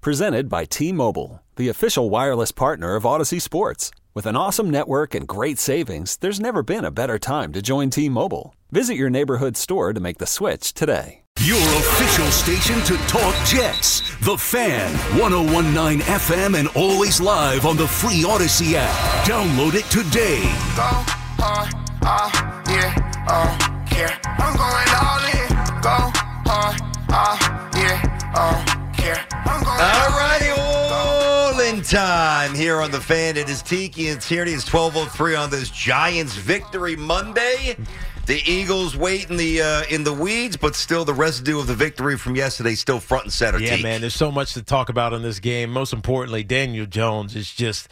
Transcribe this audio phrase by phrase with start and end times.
[0.00, 3.90] Presented by T Mobile, the official wireless partner of Audacy Sports.
[4.14, 7.90] With an awesome network and great savings, there's never been a better time to join
[7.90, 8.54] T Mobile.
[8.70, 11.22] Visit your neighborhood store to make the switch today.
[11.40, 14.02] Your official station to talk Jets.
[14.24, 18.94] The Fan, 1019 FM, and always live on the free Audacy app.
[19.26, 20.42] Download it today.
[20.76, 20.94] Go
[21.42, 22.30] hard, uh,
[22.70, 22.94] yeah,
[23.26, 24.16] uh, care.
[24.24, 25.48] I'm going all in.
[25.82, 26.80] Go hard,
[27.10, 27.36] uh,
[27.74, 28.64] yeah, uh, care.
[28.64, 28.77] I'm going All
[29.48, 33.36] all righty, all in time here on the fan.
[33.36, 34.52] It is Tiki and Tierney.
[34.52, 37.76] It's twelve oh three on this Giants victory Monday.
[38.26, 41.74] The Eagles wait in the uh, in the weeds, but still the residue of the
[41.74, 43.58] victory from yesterday still front and center.
[43.58, 43.82] Yeah, Teak.
[43.82, 45.70] man, there's so much to talk about in this game.
[45.70, 47.88] Most importantly, Daniel Jones is just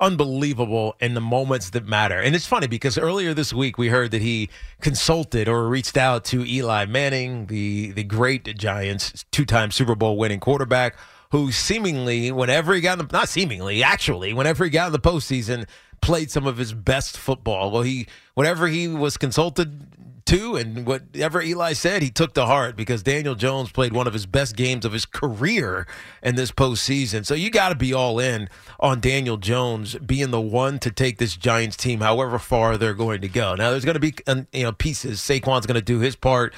[0.00, 2.18] unbelievable in the moments that matter.
[2.18, 4.48] And it's funny because earlier this week we heard that he
[4.80, 10.40] consulted or reached out to Eli Manning, the the great Giants two-time Super Bowl winning
[10.40, 10.96] quarterback
[11.32, 14.98] who seemingly whenever he got in the not seemingly, actually, whenever he got in the
[14.98, 15.66] postseason,
[16.00, 17.70] played some of his best football.
[17.70, 22.76] Well, he whenever he was consulted to and whatever Eli said, he took to heart
[22.76, 25.88] because Daniel Jones played one of his best games of his career
[26.22, 27.26] in this postseason.
[27.26, 31.18] So you got to be all in on Daniel Jones being the one to take
[31.18, 33.56] this Giants team however far they're going to go.
[33.56, 35.20] Now there's going to be um, you know pieces.
[35.20, 36.54] Saquon's going to do his part.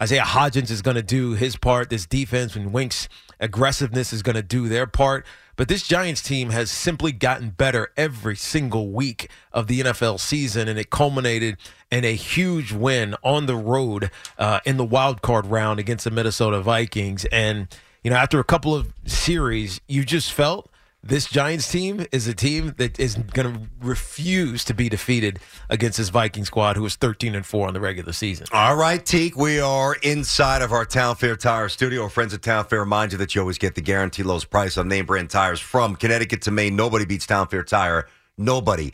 [0.00, 1.90] Isaiah Hodgins is going to do his part.
[1.90, 3.08] This defense and Wink's
[3.40, 5.26] aggressiveness is going to do their part.
[5.56, 10.68] But this Giants team has simply gotten better every single week of the NFL season,
[10.68, 11.56] and it culminated
[11.90, 16.10] in a huge win on the road uh, in the wild card round against the
[16.10, 17.24] Minnesota Vikings.
[17.26, 17.68] And
[18.02, 20.70] you know, after a couple of series, you just felt
[21.08, 25.38] this Giants team is a team that is going to refuse to be defeated
[25.70, 28.46] against this Viking squad, who was 13 and four on the regular season.
[28.52, 32.02] All right, Teak, we are inside of our Town Fair Tire studio.
[32.04, 34.76] Our friends at Town Fair remind you that you always get the guarantee lowest price
[34.76, 36.76] on name brand tires from Connecticut to Maine.
[36.76, 38.06] Nobody beats Town Fair Tire.
[38.38, 38.92] Nobody.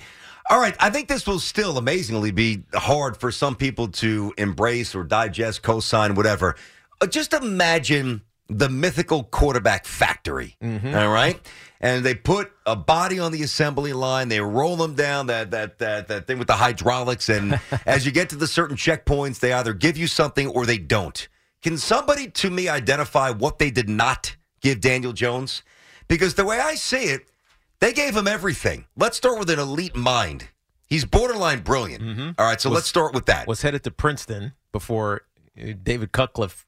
[0.51, 4.95] All right, I think this will still amazingly be hard for some people to embrace
[4.95, 6.57] or digest, co-sign, whatever.
[7.01, 10.57] Uh, Just imagine the mythical quarterback factory.
[10.63, 10.69] all
[11.09, 11.39] right,
[11.81, 14.29] and they put a body on the assembly line.
[14.29, 18.13] They roll them down that that that that thing with the hydraulics, and as you
[18.13, 21.29] get to the certain checkpoints, they either give you something or they don't.
[21.63, 25.63] Can somebody to me identify what they did not give Daniel Jones?
[26.09, 27.29] Because the way I see it,
[27.81, 28.87] they gave him everything.
[28.97, 30.49] Let's start with an elite mind.
[30.89, 32.35] He's borderline brilliant.
[32.39, 33.47] All right, so Was- let's start with that.
[33.47, 35.23] was headed to Princeton before
[35.59, 36.67] uh, David Cutcliffe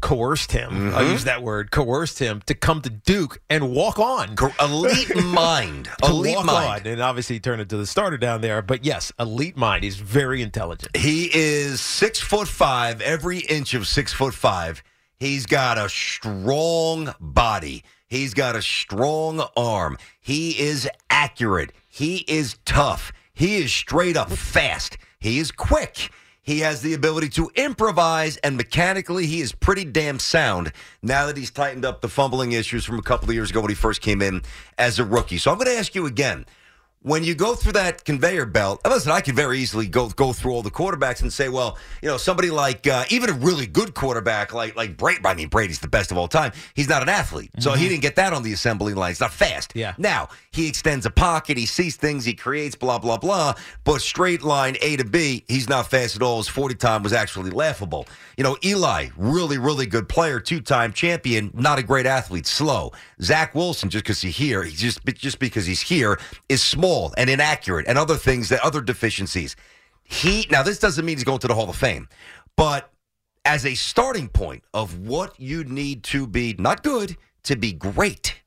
[0.00, 0.70] coerced him.
[0.70, 0.96] Mm-hmm.
[0.96, 4.36] I'll use that word, coerced him to come to Duke and walk on.
[4.60, 5.88] Elite mind.
[6.02, 6.86] Elite mind.
[6.86, 8.62] and obviously he turned into the starter down there.
[8.62, 9.84] But yes, elite mind.
[9.84, 10.96] He's very intelligent.
[10.96, 14.82] He is six foot five, every inch of six foot five.
[15.18, 17.84] He's got a strong body.
[18.06, 19.98] He's got a strong arm.
[20.20, 21.72] He is accurate.
[21.88, 23.12] He is tough.
[23.32, 24.98] He is straight up fast.
[25.18, 26.10] He is quick.
[26.46, 31.36] He has the ability to improvise, and mechanically, he is pretty damn sound now that
[31.36, 34.00] he's tightened up the fumbling issues from a couple of years ago when he first
[34.00, 34.42] came in
[34.78, 35.38] as a rookie.
[35.38, 36.46] So I'm going to ask you again
[37.06, 40.32] when you go through that conveyor belt, and listen, I could very easily go go
[40.32, 43.66] through all the quarterbacks and say, well, you know, somebody like uh, even a really
[43.66, 45.20] good quarterback like like Brady.
[45.24, 46.50] I mean, Brady's the best of all time.
[46.74, 49.10] He's not an athlete, so he didn't get that on the assembly line.
[49.10, 49.72] He's not fast.
[49.76, 49.94] Yeah.
[49.98, 53.54] Now he extends a pocket, he sees things, he creates, blah blah blah.
[53.84, 56.38] But straight line A to B, he's not fast at all.
[56.38, 58.08] His forty time was actually laughable.
[58.36, 62.92] You know, Eli, really really good player, two time champion, not a great athlete, slow.
[63.22, 66.18] Zach Wilson, just because he's here, he's just just because he's here,
[66.48, 69.54] is small and inaccurate, and other things that other deficiencies.
[70.02, 72.08] He now this doesn't mean he's going to the Hall of Fame,
[72.56, 72.90] but
[73.44, 78.42] as a starting point of what you need to be not good to be great,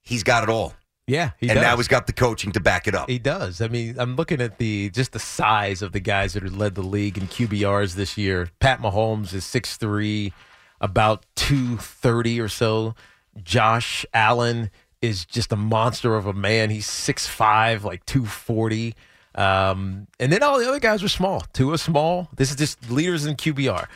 [0.00, 0.74] he's got it all,
[1.06, 1.62] Yeah, he and does.
[1.62, 3.10] now he's got the coaching to back it up.
[3.10, 3.60] He does.
[3.60, 6.74] I mean, I'm looking at the just the size of the guys that have led
[6.74, 8.50] the league in QBRs this year.
[8.58, 10.32] Pat Mahomes is 6'3",
[10.80, 12.94] about 230 or so.
[13.42, 14.70] Josh Allen
[15.02, 16.70] is just a monster of a man.
[16.70, 18.94] He's six five, like 240.
[19.34, 21.40] Um, and then all the other guys are small.
[21.52, 22.28] Two are small.
[22.36, 23.86] This is just leaders in QBR.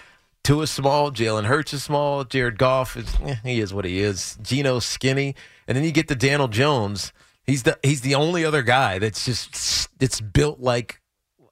[0.42, 4.38] Tua's small, Jalen Hurts is small, Jared Goff is eh, he is what he is.
[4.42, 5.34] Geno's skinny,
[5.66, 7.12] and then you get to Daniel Jones.
[7.44, 11.00] He's the he's the only other guy that's just it's built like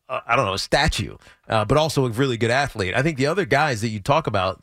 [0.08, 1.16] uh, I don't know a statue,
[1.48, 2.94] uh, but also a really good athlete.
[2.94, 4.62] I think the other guys that you talk about,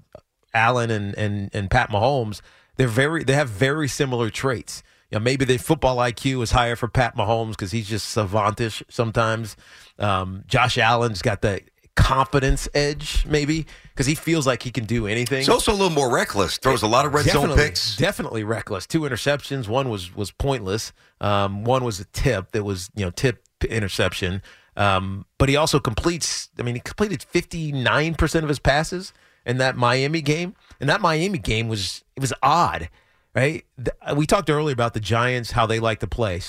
[0.53, 2.41] Allen and and and Pat Mahomes,
[2.77, 4.83] they're very they have very similar traits.
[5.11, 8.81] You know, maybe the football IQ is higher for Pat Mahomes because he's just savantish
[8.89, 9.55] sometimes.
[9.99, 11.61] Um, Josh Allen's got the
[11.95, 15.39] confidence edge, maybe because he feels like he can do anything.
[15.39, 16.57] He's also a little more reckless.
[16.57, 17.97] Throws a lot of red zone picks.
[17.97, 18.87] Definitely reckless.
[18.87, 19.67] Two interceptions.
[19.67, 20.93] One was was pointless.
[21.21, 24.41] Um, one was a tip that was you know tip interception.
[24.75, 26.49] Um, but he also completes.
[26.59, 29.13] I mean, he completed fifty nine percent of his passes
[29.45, 30.55] in that Miami game.
[30.79, 32.89] And that Miami game was it was odd,
[33.35, 33.65] right?
[34.01, 36.41] Uh, we talked earlier about the Giants how they like to play.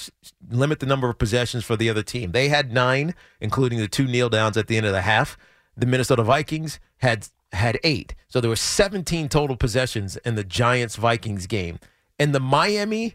[0.50, 2.32] Limit the number of possessions for the other team.
[2.32, 5.36] They had nine, including the two kneel downs at the end of the half.
[5.76, 8.14] The Minnesota Vikings had had eight.
[8.28, 11.78] So there were 17 total possessions in the Giants Vikings game.
[12.18, 13.14] In the Miami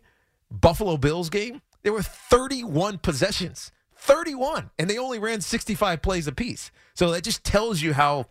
[0.50, 3.72] Buffalo Bills game, there were 31 possessions.
[3.98, 4.72] 31.
[4.80, 6.72] And they only ran 65 plays apiece.
[6.94, 8.28] So that just tells you how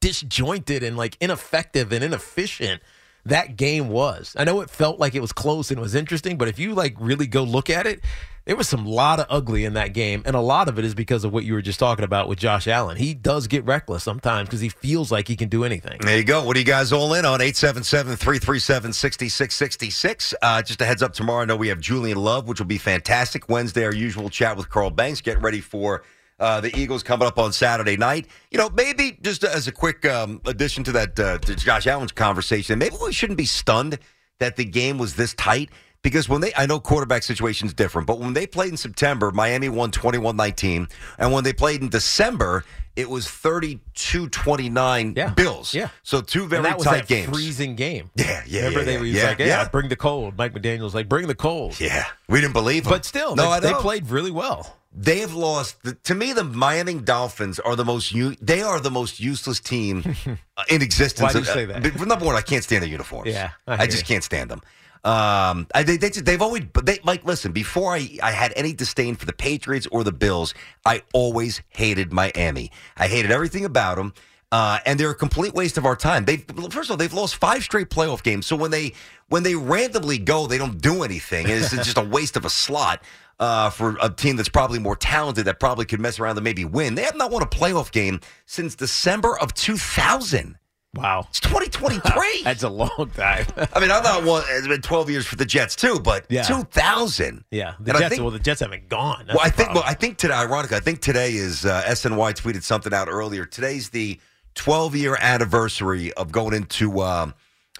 [0.00, 2.80] disjointed and like ineffective and inefficient
[3.28, 4.34] that game was.
[4.38, 6.74] I know it felt like it was close and it was interesting, but if you
[6.74, 8.00] like really go look at it,
[8.44, 10.94] there was some lot of ugly in that game, and a lot of it is
[10.94, 12.96] because of what you were just talking about with Josh Allen.
[12.96, 15.98] He does get reckless sometimes because he feels like he can do anything.
[16.00, 16.42] There you go.
[16.42, 17.42] What are you guys all in on?
[17.42, 20.34] 877 337 6666.
[20.40, 21.42] Uh, Just a heads up tomorrow.
[21.42, 23.50] I know we have Julian Love, which will be fantastic.
[23.50, 25.20] Wednesday, our usual chat with Carl Banks.
[25.20, 26.02] Getting ready for
[26.38, 28.26] uh, the Eagles coming up on Saturday night.
[28.50, 32.12] You know, maybe just as a quick um, addition to that, uh, to Josh Allen's
[32.12, 33.98] conversation, maybe we shouldn't be stunned
[34.38, 35.70] that the game was this tight.
[36.00, 39.68] Because when they, I know quarterback situation's different, but when they played in September, Miami
[39.68, 40.86] won 21 19.
[41.18, 42.64] And when they played in December,
[42.94, 45.30] it was 32 29 Yeah.
[45.30, 45.74] Bills.
[45.74, 45.88] Yeah.
[46.04, 47.28] So two very and that was tight that games.
[47.28, 48.10] freezing game.
[48.14, 49.68] Yeah, yeah, Remember yeah, they yeah, yeah, like, yeah, yeah.
[49.68, 50.38] bring the cold.
[50.38, 51.78] Mike McDaniel's like, bring the cold.
[51.80, 52.92] Yeah, we didn't believe them.
[52.92, 54.77] But still, no, they, I they played really well.
[54.90, 55.76] They have lost.
[56.04, 58.12] To me, the Miami Dolphins are the most.
[58.40, 60.02] They are the most useless team
[60.56, 61.22] uh, in existence.
[61.34, 61.82] Why do you Uh, say that?
[61.82, 63.30] but number one, I can't stand their uniforms.
[63.30, 64.14] Yeah, I I, just you.
[64.14, 64.62] can't stand them.
[65.04, 66.64] Um, I, they, they, they've always.
[66.82, 67.52] They like listen.
[67.52, 70.54] Before I, I had any disdain for the Patriots or the Bills,
[70.84, 72.72] I always hated Miami.
[72.96, 74.14] I hated everything about them.
[74.50, 76.24] Uh, and they're a complete waste of our time.
[76.24, 76.38] They
[76.70, 78.46] first of all, they've lost five straight playoff games.
[78.46, 78.94] So when they
[79.28, 81.46] when they randomly go, they don't do anything.
[81.48, 83.02] It's just a waste of a slot
[83.38, 86.64] uh, for a team that's probably more talented that probably could mess around and maybe
[86.64, 86.94] win.
[86.94, 90.56] They have not won a playoff game since December of 2000.
[90.94, 91.26] Wow.
[91.28, 92.42] It's 2023.
[92.44, 93.44] That's a long time.
[93.74, 94.42] I mean, I thought one.
[94.48, 96.42] It's been 12 years for the Jets too, but Yeah.
[96.44, 97.44] 2000.
[97.50, 97.74] yeah.
[97.78, 99.24] The And Jets, think- well, the Jets haven't gone.
[99.26, 99.74] That's well, I think.
[99.74, 99.82] Well.
[99.86, 103.44] I think today, ironically, I think today is uh, SNY tweeted something out earlier.
[103.44, 104.18] Today's the
[104.58, 107.34] 12 year anniversary of going into um,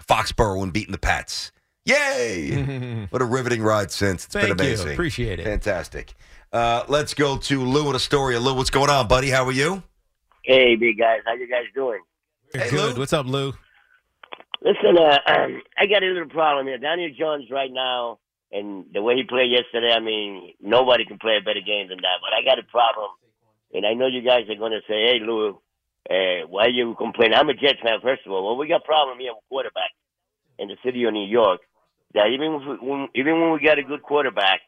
[0.07, 1.51] Foxborough and beating the Pats.
[1.85, 3.05] Yay!
[3.09, 4.25] what a riveting ride since.
[4.25, 4.71] It's Thank been you.
[4.73, 4.93] amazing.
[4.93, 5.43] Appreciate it.
[5.43, 6.13] Fantastic.
[6.51, 8.39] Uh, let's go to Lou in Astoria.
[8.39, 9.29] Lou, what's going on, buddy?
[9.29, 9.83] How are you?
[10.43, 11.99] Hey, big guys, how you guys doing?
[12.53, 12.95] Hey, Good.
[12.95, 12.99] Lou.
[12.99, 13.53] What's up, Lou?
[14.61, 15.19] Listen, uh,
[15.77, 16.77] I got a little problem here.
[16.77, 18.19] Daniel Jones right now,
[18.51, 21.99] and the way he played yesterday, I mean, nobody can play a better game than
[22.01, 22.17] that.
[22.21, 23.11] But I got a problem,
[23.73, 25.59] and I know you guys are going to say, "Hey, Lou,
[26.09, 28.45] uh, why you complaining?" I'm a Jets fan, first of all.
[28.45, 29.91] Well, we got a problem here with quarterback
[30.57, 31.61] in the city of New York.
[32.13, 34.61] That even if we, when, even when we got a good quarterback,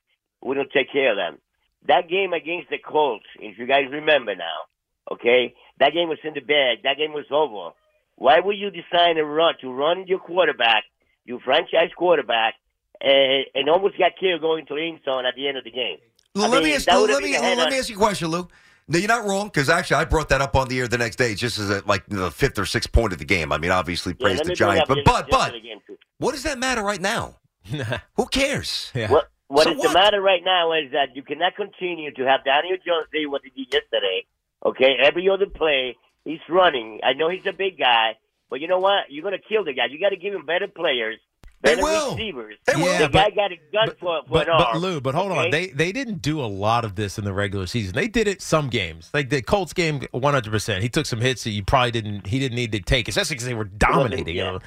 [0.43, 1.39] we don't take care of them.
[1.87, 4.69] That game against the Colts, if you guys remember now,
[5.11, 6.83] okay, that game was in the bag.
[6.83, 7.73] That game was over.
[8.15, 10.83] Why would you decide to run to run your quarterback,
[11.25, 12.53] your franchise quarterback,
[13.01, 15.71] and, and almost got killed going to the end zone at the end of the
[15.71, 15.97] game?
[16.35, 18.27] Lou, I let mean, me ask, that let me let me ask you a question,
[18.29, 18.47] Lou.
[18.87, 21.15] No, you're not wrong because actually I brought that up on the air the next
[21.15, 23.51] day, just as a, like the fifth or sixth point of the game.
[23.51, 25.97] I mean, obviously praise let the me Giants, but but but for the game, too.
[26.17, 27.37] what does that matter right now?
[28.15, 28.91] Who cares?
[28.93, 29.11] Yeah.
[29.11, 29.87] What what So is what?
[29.89, 33.41] the matter right now is that you cannot continue to have Daniel Jones do what
[33.43, 34.25] he did yesterday.
[34.65, 35.95] Okay, every other play
[36.25, 36.99] he's running.
[37.03, 38.15] I know he's a big guy,
[38.49, 39.05] but you know what?
[39.09, 39.85] You're gonna kill the guy.
[39.89, 41.17] You got to give him better players,
[41.63, 42.15] They will.
[42.15, 42.55] receivers.
[42.65, 42.97] They will.
[42.97, 44.77] The but- got a gun but, for, for but, an but arm.
[44.79, 45.51] Lou, but hold on.
[45.51, 47.93] They they didn't do a lot of this in the regular season.
[47.95, 49.09] They did it some games.
[49.13, 50.81] Like the Colts game, one hundred percent.
[50.81, 52.27] He took some hits that you probably didn't.
[52.27, 54.35] He didn't need to take, especially because they were dominating.
[54.35, 54.53] yeah.
[54.53, 54.59] him.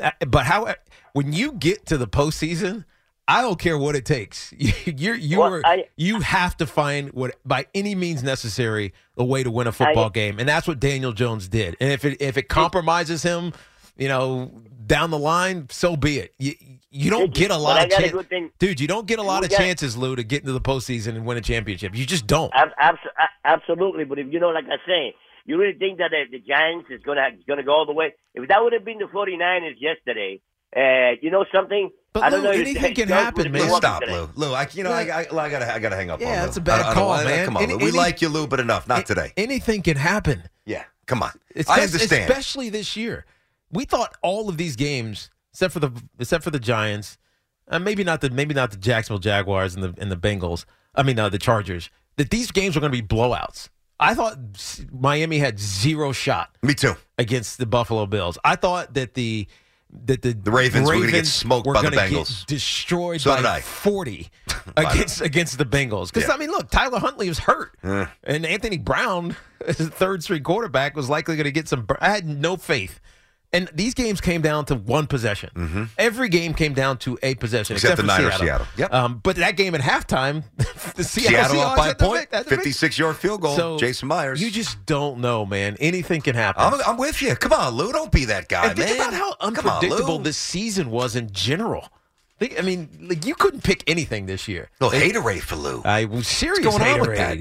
[0.00, 0.72] Uh, but how
[1.12, 2.84] when you get to the postseason,
[3.28, 4.52] I don't care what it takes.
[4.86, 9.24] You're you Well, are I- you have to find what by any means necessary a
[9.24, 11.76] way to win a football I- game, and that's what Daniel Jones did.
[11.80, 13.52] And if it if it compromises him,
[13.96, 14.52] you know,
[14.86, 16.34] down the line, so be it.
[16.38, 16.54] You
[16.90, 17.42] you don't you.
[17.42, 18.80] get a lot I of got a chance, dude.
[18.80, 21.26] You don't get a lot of got- chances, Lou, to get into the postseason and
[21.26, 21.94] win a championship.
[21.96, 22.52] You just don't.
[22.54, 22.98] Ab- abs-
[23.44, 25.14] absolutely, but if you know, like I say,
[25.48, 28.14] You really think that the, the Giants is gonna gonna go all the way?
[28.34, 30.40] If that would have been the 49ers yesterday,
[30.76, 31.90] uh, you know something?
[32.12, 32.50] But I don't Lou, know.
[32.52, 33.52] anything can happen, man.
[33.52, 34.12] been Lou, walking stop, today.
[34.12, 34.28] Lou.
[34.34, 36.40] Lou, I, you know, I, I, I gotta, I gotta hang up Yeah, on Lou.
[36.46, 37.44] that's a bad I don't- I call, don't- man.
[37.44, 37.78] Come on, Any- Lou.
[37.78, 38.88] We any- like you, Lou, but enough.
[38.88, 39.32] Not today.
[39.36, 40.42] Anything can happen.
[40.64, 41.30] Yeah, come on.
[41.54, 42.28] It's I understand.
[42.28, 43.24] especially this year.
[43.70, 47.18] We thought all of these games, except for the except for the Giants,
[47.68, 50.64] uh, maybe not the maybe not the Jacksonville Jaguars and the and the Bengals.
[50.94, 51.90] I mean, uh, the Chargers.
[52.16, 53.68] That these games were going to be blowouts.
[54.00, 54.38] I thought
[54.90, 56.94] Miami had zero shot Me too.
[57.18, 58.38] against the Buffalo Bills.
[58.44, 59.46] I thought that the
[60.04, 62.44] that the, The Ravens were gonna get smoked by the Bengals.
[62.46, 64.28] destroyed So by forty
[64.76, 66.12] against against the Bengals.
[66.12, 66.34] Because Yeah.
[66.34, 70.96] I mean, look, Tyler Huntley was hurt, and Anthony Brown, as a third string quarterback,
[70.96, 71.86] was likely going to get some.
[72.00, 73.00] I had no faith.
[73.52, 75.88] And these games came down to one possession.
[75.96, 77.86] Every game came down to a possession, Mm-hmm.
[77.86, 78.66] Except except, the Niners, Seattle.
[78.66, 78.66] Seattle.
[78.76, 78.92] Yep.
[78.92, 80.42] Um, but that game at halftime,
[80.96, 82.20] the Seattle, Seattle up by a the point.
[82.22, 83.56] vic- had the vic- 56 yard field goal.
[83.56, 84.42] So Jason Myers.
[84.42, 85.76] You just don't know, man.
[85.80, 86.62] Anything can happen.
[86.64, 87.34] I'm, I'm with you.
[87.36, 87.92] Come on, Lou.
[87.92, 89.08] Don't be that guy, And think man.
[89.08, 90.22] about how on, unpredictable Lou.
[90.24, 91.88] this season was in general.
[92.38, 94.68] Think, I mean, like you couldn't pick anything this year.
[94.80, 95.80] No haterade for Lou.
[95.84, 97.38] I was serious going on with that?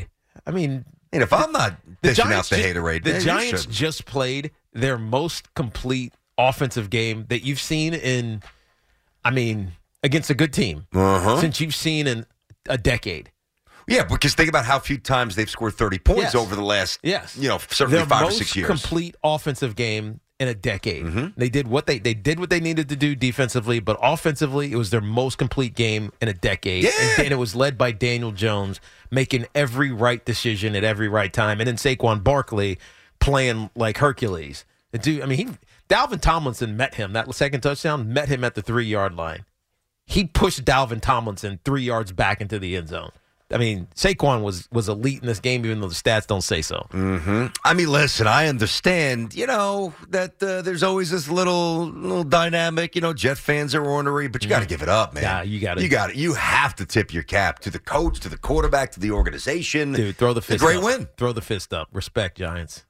[0.47, 3.65] I mean, and if I'm not the dishing out Giants the ju- haterade, The Giants
[3.65, 8.43] just played their most complete offensive game that you've seen in.
[9.23, 9.71] I mean,
[10.03, 11.39] against a good team Uh-huh.
[11.41, 12.25] since you've seen in
[12.69, 13.31] a decade.
[13.87, 16.35] Yeah, because think about how few times they've scored 30 points Yes.
[16.35, 18.67] over the last, Yes, you know, certainly Their five or six years.
[18.67, 21.05] Complete offensive game in a decade.
[21.05, 21.27] Mm-hmm.
[21.37, 24.75] They did what they they did what they needed to do defensively, but offensively, it
[24.75, 26.83] was their most complete game in a decade.
[26.83, 26.91] Yeah.
[26.99, 28.79] And, and it was led by Daniel Jones
[29.11, 32.77] making every right decision at every right time, and then Saquon Barkley
[33.25, 34.65] playing like Hercules.
[34.91, 35.47] The dude, I mean, he
[35.89, 39.45] Dalvin Tomlinson met him that second touchdown met him at the three yard line.
[40.05, 43.09] He pushed Dalvin Tomlinson three yards back into the end zone.
[43.51, 46.61] I mean, Saquon was was elite in this game, even though the stats don't say
[46.63, 46.87] so.
[47.63, 52.95] I mean, listen, I understand, you know, that uh, there's always this little little dynamic.
[52.95, 55.23] You know, Jet fans are ornery, but you got to give it up, man.
[55.23, 55.31] Mm-hmm.
[55.37, 56.15] Yeah, you gotta- You got it.
[56.15, 59.91] You have to tip your cap to the coach, to the quarterback, to the organization.
[59.93, 60.83] Dude, throw the a great up.
[60.83, 61.07] win.
[61.17, 61.87] Throw the fist up.
[61.91, 62.85] Respect Giants.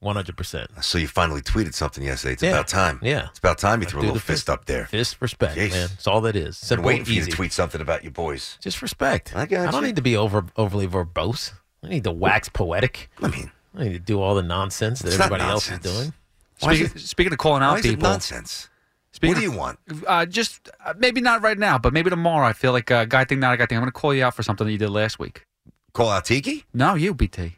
[0.00, 0.70] One hundred percent.
[0.82, 2.34] So you finally tweeted something yesterday.
[2.34, 2.50] It's Yeah.
[2.50, 3.00] about time.
[3.02, 3.28] Yeah.
[3.30, 4.86] It's about time you threw a little the fist up there.
[4.86, 5.70] Fist respect, Jeez.
[5.70, 5.88] man.
[5.94, 6.58] It's all that is.
[6.60, 8.58] Been Simple, waiting for you to tweet something about you boys.
[8.60, 9.34] Just respect.
[9.34, 9.86] I got don't you.
[9.88, 11.52] need to be over overly verbose.
[11.82, 13.08] I need to wax poetic.
[13.22, 15.78] I mean, I need to do all the nonsense that It's not everybody else is
[15.78, 16.12] doing.
[16.60, 18.68] why is it, speaking of calling why out is it people, nonsense?
[19.12, 19.78] speaking what do of- you want?
[20.06, 22.46] uh, just uh, maybe not right now, but maybe tomorrow.
[22.46, 23.78] I feel like uh, guy thing, not a guy thing.
[23.78, 25.46] I'm going to call you out for something that you did last week.
[25.94, 26.64] Call out Tiki?
[26.74, 27.56] No, you, BT.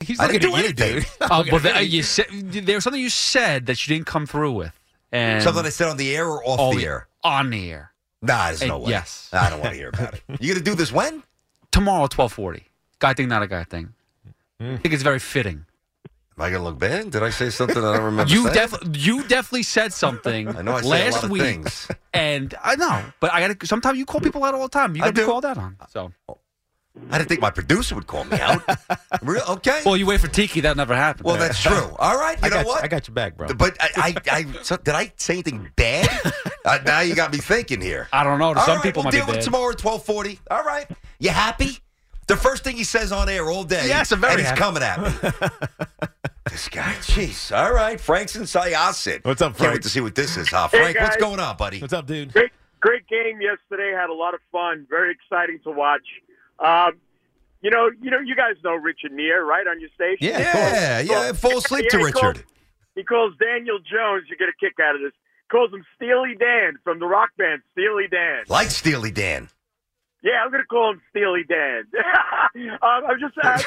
[0.00, 1.00] He's I didn't looking do at you, anything.
[1.20, 1.28] dude.
[1.30, 4.26] Oh, well, the, uh, you said there was something you said that you didn't come
[4.26, 4.78] through with,
[5.12, 7.08] and Something I said on the air or off Oh, the air?
[7.24, 8.90] on the air Nah, there's no Uh, way.
[8.90, 9.28] yes.
[9.32, 10.22] I don't want to hear about it.
[10.40, 11.22] You going to do this when?
[11.70, 12.64] tomorrow, twelve forty.
[12.98, 13.92] Guy thing, not a guy thing.
[14.60, 14.74] Hmm.
[14.74, 15.66] I think it's very fitting.
[16.38, 17.10] Am I going to look bad?
[17.10, 18.54] Did I say something I don't remember You saying?
[18.54, 21.88] definitely, you definitely said something I know I say a last lot of week, things.
[22.12, 23.66] and I know, but I got to.
[23.66, 24.96] Sometimes you call people out all the time.
[24.96, 25.26] You I got to be do.
[25.26, 25.76] called out on.
[25.90, 26.12] So,
[27.10, 28.62] I didn't think my producer would call me out.
[29.22, 29.42] Real?
[29.48, 29.82] Okay.
[29.84, 30.60] well, you wait for Tiki.
[30.60, 31.24] That never happened.
[31.24, 31.94] Well, that's true.
[31.98, 32.36] All right.
[32.40, 32.84] You I know got, what?
[32.84, 33.48] I got your back, bro.
[33.54, 36.08] But I, I, I so, did I say anything bad?
[36.64, 38.08] uh, now you got me thinking here.
[38.12, 38.46] I don't know.
[38.46, 39.44] All some right, people we'll might be deal with bad.
[39.44, 40.40] tomorrow at twelve forty.
[40.50, 40.86] All right.
[41.18, 41.78] You happy?
[42.26, 43.86] The first thing he says on air all day.
[43.86, 44.60] Yes, I'm very And he's happy.
[44.60, 45.30] coming at me.
[46.50, 46.94] this guy.
[46.94, 47.56] Jeez.
[47.56, 48.00] All right.
[48.00, 49.24] Frank's in Syosset.
[49.24, 49.58] What's up, Frank?
[49.58, 49.72] Can't Frank?
[49.74, 50.66] wait to see what this is, huh?
[50.72, 51.80] Hey, Frank, what's going on, buddy?
[51.80, 52.32] What's up, dude?
[52.32, 52.50] Great,
[52.80, 53.92] great game yesterday.
[53.96, 54.88] Had a lot of fun.
[54.90, 56.02] Very exciting to watch.
[56.58, 56.92] Um,
[57.62, 60.18] you know, you know, you guys know Richard Neer, right, on your station.
[60.20, 60.42] Yeah, of.
[60.42, 61.32] Yeah, yeah.
[61.32, 62.20] Fall asleep to Yeah, he Richard.
[62.20, 62.42] calls-
[62.94, 64.24] He calls Daniel Jones.
[64.30, 65.12] You get a kick out of this.
[65.50, 68.44] Calls him Steely Dan from the rock band Steely Dan.
[68.48, 69.48] Like Steely Dan.
[70.22, 71.84] Yeah, I'm going to call him Steely Dan.
[72.82, 73.66] um, I'm just, just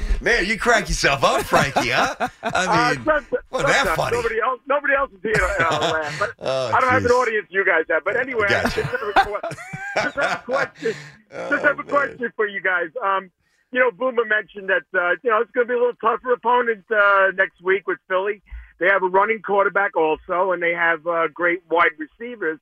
[0.20, 2.28] Man, you crack yourself up, Frankie, huh?
[2.42, 4.16] I mean, uh, well, that funny.
[4.16, 6.16] Nobody else, nobody else is here to uh, laugh.
[6.18, 8.04] But Oh, I don't have an audience you guys have.
[8.04, 9.56] But anyway, I just have a, que-
[10.02, 10.94] just have a question.
[11.30, 12.88] just have a question for you guys.
[13.02, 13.30] Um,
[13.72, 16.32] you know, Boomer mentioned that uh, you know it's going to be a little tougher
[16.32, 18.42] opponent uh, next week with Philly.
[18.78, 22.58] They have a running quarterback also, and they have uh, great wide receivers.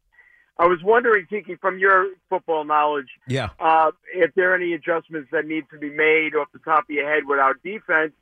[0.59, 3.51] I was wondering, Tiki, from your football knowledge, Yeah.
[3.61, 6.91] uh, if there are any adjustments that need to be made off the top of
[6.91, 8.13] your head with our defense,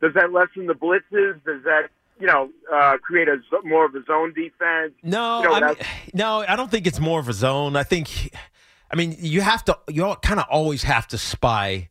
[0.00, 1.42] does that lessen the blitzes?
[1.44, 4.92] Does that, you know, uh, create a more of a zone defense?
[5.02, 5.76] No, You know, I mean,
[6.14, 7.76] no, I don't think it's more of a zone.
[7.76, 8.32] I think,
[8.90, 11.90] I mean, you have to, you kind of always have to spy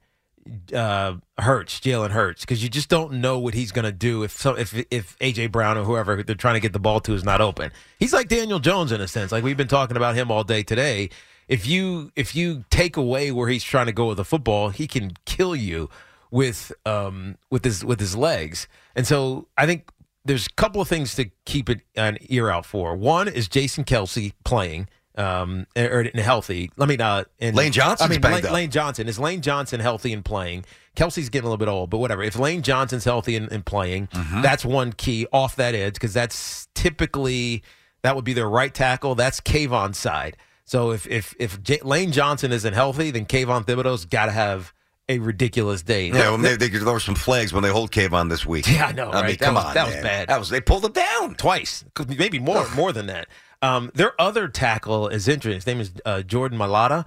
[0.73, 4.31] uh, Hurts, Jalen Hurts, because you just don't know what he's going to do if
[4.31, 7.23] so, if if AJ Brown or whoever they're trying to get the ball to is
[7.23, 7.71] not open.
[7.99, 9.31] He's like Daniel Jones in a sense.
[9.31, 11.09] Like we've been talking about him all day today.
[11.47, 14.87] If you if you take away where he's trying to go with the football, he
[14.87, 15.89] can kill you
[16.31, 19.89] with um with his with his legs, and so I think
[20.27, 22.95] there's a couple of things to keep an ear out for.
[22.95, 24.89] One is Jason Kelce playing.
[25.17, 26.69] Um, or, or healthy.
[26.77, 27.27] Let me not.
[27.39, 28.53] And, Lane Johnson's I mean, Lane.
[28.53, 30.63] Lane Johnson is Lane Johnson healthy and playing.
[30.95, 32.21] Kelce's getting a little bit old, but whatever.
[32.21, 34.41] If Lane Johnson's healthy and, and playing, Mm-hmm.
[34.43, 37.63] that's one key off that edge because that's typically
[38.03, 39.15] that would be their right tackle.
[39.15, 40.37] That's Kayvon's side.
[40.65, 44.73] So if if if J- Lane Johnson isn't healthy, then Kayvon Thibodeaux's got to have
[45.09, 46.07] a ridiculous day.
[46.09, 48.67] Yeah, well, maybe they could throw some flags when they hold Kayvon this week.
[48.67, 49.31] Yeah, I know, I mean.
[49.31, 50.27] That come was- on, that was bad.
[50.29, 51.35] That was they pulled him down.
[51.35, 53.27] twice, maybe more more than that.
[53.61, 55.55] Um, their other tackle is interesting.
[55.55, 57.05] His name is uh, Jordan Mailata.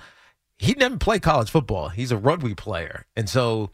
[0.59, 1.89] He never played college football.
[1.89, 3.71] He's a rugby player, and so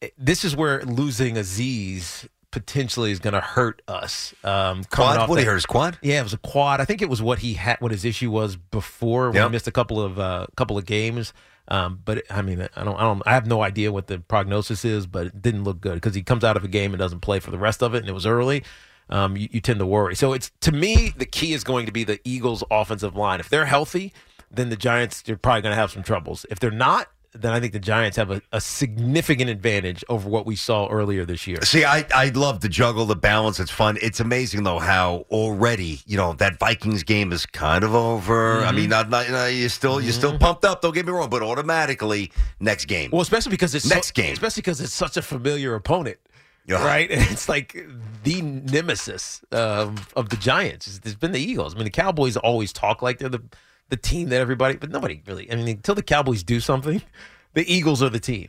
[0.00, 4.32] eh, this is where losing Azeez potentially is going to hurt us.
[4.44, 5.28] Um, Quad?
[5.28, 5.98] What, he hurt his quad?
[6.02, 6.80] Yeah, it was a quad.
[6.80, 7.80] I think it was what he had.
[7.80, 9.48] What his issue was before when Yep.
[9.48, 11.32] he missed a couple of uh, couple of games.
[11.66, 14.84] Um, but I mean, I don't, I don't, I have no idea what the prognosis
[14.84, 17.20] is, but it didn't look good because he comes out of a game and doesn't
[17.20, 18.62] play for the rest of it, and it was early.
[19.10, 20.14] Um, you, you tend to worry.
[20.16, 23.40] So it's to me, the key is going to be the Eagles' offensive line.
[23.40, 24.12] If they're healthy,
[24.50, 26.46] then the Giants are probably going to have some troubles.
[26.50, 30.46] If they're not, then I think the Giants have a, a significant advantage over what
[30.46, 31.60] we saw earlier this year.
[31.62, 33.58] See, I I love to juggle the balance.
[33.58, 33.98] It's fun.
[34.00, 38.60] It's amazing though how already you know that Vikings game is kind of over.
[38.60, 38.68] Mm-hmm.
[38.68, 40.80] I mean, not, not, you know, you're still you're still pumped up.
[40.80, 42.30] Don't get me wrong, but automatically
[42.60, 43.10] next game.
[43.12, 44.32] Well, especially because it's Next so, game.
[44.32, 46.18] especially because it's such a familiar opponent,
[46.66, 46.84] Yeah.
[46.84, 47.10] right?
[47.14, 47.76] And it's like
[48.22, 50.86] the nemesis um, of the Giants.
[50.86, 51.74] It's, it's been the Eagles.
[51.74, 53.42] I mean, the Cowboys always talk like they're the
[53.90, 55.50] the team that everybody, but nobody really.
[55.50, 57.02] I mean, until the Cowboys do something,
[57.54, 58.48] the Eagles are the team.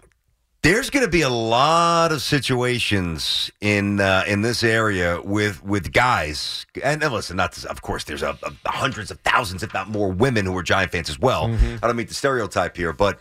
[0.61, 5.91] There's going to be a lot of situations in uh, in this area with with
[5.91, 8.05] guys, and, listen, not of course.
[8.05, 11.19] There's a, a hundreds of thousands, if not more, women who are Giant fans as
[11.19, 11.49] well.
[11.49, 11.75] Mm-hmm.
[11.83, 13.19] I don't mean to stereotype here, but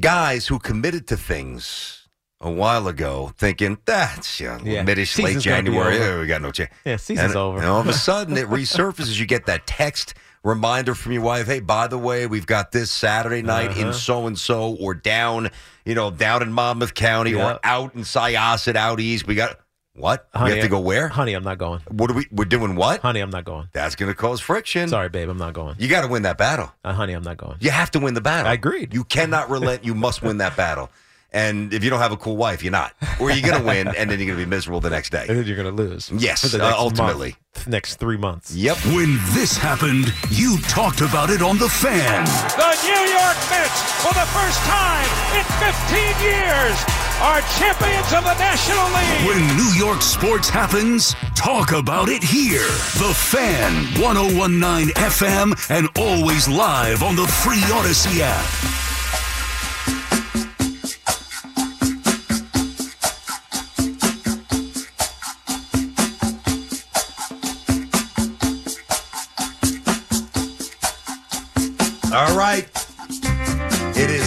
[0.00, 2.03] guys who committed to things
[2.44, 4.82] a while ago, thinking that's yeah, Yeah.
[4.82, 6.70] mid-ish, late Season's gonna be January, yeah, we got no chance.
[6.84, 7.58] Yeah, season's and, over.
[7.58, 9.18] And all of a sudden, it resurfaces.
[9.18, 11.46] You get that text reminder from your wife.
[11.46, 13.88] Hey, by the way, we've got this Saturday night Uh-huh.
[13.88, 15.50] in so and so, or down,
[15.86, 17.52] you know, down in Monmouth County, Yeah.
[17.54, 19.26] or out in Syosset, out east.
[19.26, 19.58] We got
[19.96, 20.26] what?
[20.34, 21.08] Honey, we have to go where?
[21.08, 21.80] Honey, I'm not going.
[21.88, 22.26] What are we?
[22.32, 23.00] We're doing what?
[23.00, 23.68] Honey, I'm not going.
[23.72, 24.88] That's going to cause friction.
[24.88, 25.76] Sorry, babe, I'm not going.
[25.78, 26.72] You got to win that battle.
[26.84, 27.56] Uh, honey, I'm not going.
[27.60, 28.50] You have to win the battle.
[28.50, 28.92] I agreed.
[28.92, 29.84] You cannot relent.
[29.84, 30.90] You must win that battle.
[31.34, 32.94] And if you don't have a cool wife, you're not.
[33.20, 35.26] Or you're going to win, and then you're going to be miserable the next day.
[35.28, 36.10] And then you're going to lose.
[36.14, 37.34] Yes, for the uh, ultimately.
[37.54, 38.54] month, next three months.
[38.54, 38.76] Yep.
[38.94, 42.24] When this happened, you talked about it on The Fan.
[42.54, 46.78] The New York Mets, for the first time in 15 years,
[47.18, 49.26] are champions of the National League.
[49.26, 52.68] When New York sports happens, talk about it here.
[53.02, 58.83] The Fan, 1019 FM, and always live on the free Audacy app.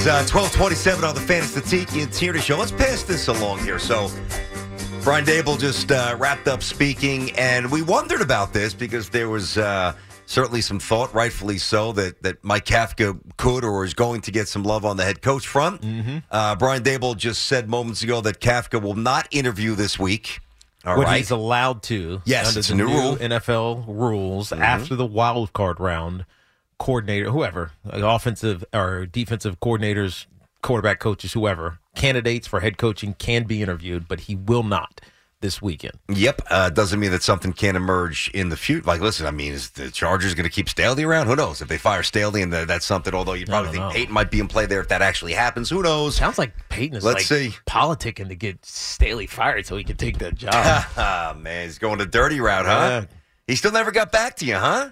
[0.08, 2.58] Is uh, 1227 on the Fantasy Tiki and Tierney Show.
[2.58, 3.78] Let's pass this along here.
[3.78, 4.10] So,
[5.04, 9.58] Brian Daboll just uh, wrapped up speaking, and we wondered about this because there was
[9.58, 9.91] uh,
[10.26, 14.48] certainly some thought, rightfully so, that, that Mike Kafka could or is going to get
[14.48, 15.84] some love on the head coach front.
[16.32, 20.39] Uh, Brian Daboll just said moments ago that Kafka will not interview this week.
[20.86, 21.06] All right.
[21.06, 22.22] what he's allowed to.
[22.24, 23.15] Yes, under it's the a new rule.
[23.17, 26.26] NFL rules after the wild card round.
[26.79, 30.25] Coordinator, whoever, like offensive or defensive coordinators,
[30.61, 35.01] quarterback coaches, whoever, candidates for head coaching can be interviewed, but he will not
[35.39, 35.93] this weekend.
[36.09, 36.41] Yep.
[36.49, 38.85] Uh, doesn't mean that something can't emerge in the future.
[38.85, 41.27] Like, listen, I mean, is the Chargers going to keep Staley around?
[41.27, 41.61] Who knows?
[41.61, 43.91] If they fire Staley and the, that's something, although you probably think know.
[43.91, 45.69] Peyton might be in play there if that actually happens.
[45.69, 46.15] Who knows?
[46.15, 47.55] Sounds like Peyton is Let's like see.
[47.67, 50.53] politicking to get Staley fired so he can take that job.
[50.97, 52.71] Ah, man, he's going the dirty route, huh?
[53.01, 53.05] Yeah.
[53.47, 54.89] He still never got back to you, huh?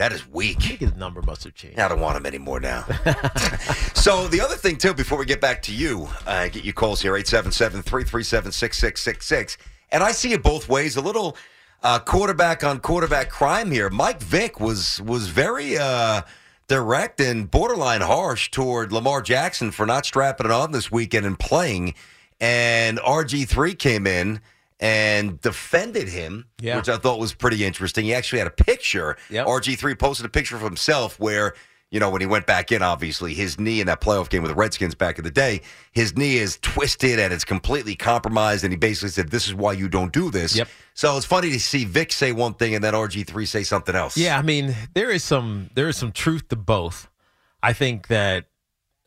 [0.00, 0.62] That is I weak.
[0.62, 1.78] think his number must have changed.
[1.78, 2.84] I don't want him anymore now.
[3.94, 7.02] so the other thing too, before we get back to you, uh, get your calls
[7.02, 9.58] here 877-337-6666.
[9.92, 10.96] and I see it both ways.
[10.96, 11.36] A little
[11.82, 13.90] uh, quarterback on quarterback crime here.
[13.90, 16.22] Mike Vick was was very uh,
[16.66, 21.38] direct and borderline harsh toward Lamar Jackson for not strapping it on this weekend and
[21.38, 21.92] playing.
[22.40, 24.40] And RG three came in
[24.80, 26.76] and defended him, Yeah.
[26.76, 28.06] which I thought was pretty interesting.
[28.06, 29.16] He actually had a picture.
[29.28, 29.46] Yep.
[29.46, 31.52] RG3 posted a picture of himself where,
[31.90, 34.50] you know, when he went back in, obviously, his knee in that playoff game with
[34.50, 35.60] the Redskins back in the day,
[35.92, 38.64] his knee is twisted and it's completely compromised.
[38.64, 40.56] And he basically said, This is why you don't do this.
[40.56, 40.68] Yep.
[40.94, 44.16] So it's funny to see Vick say one thing and then RG3 say something else.
[44.16, 47.10] Yeah, I mean, there is some there is some truth to both.
[47.62, 48.46] I think that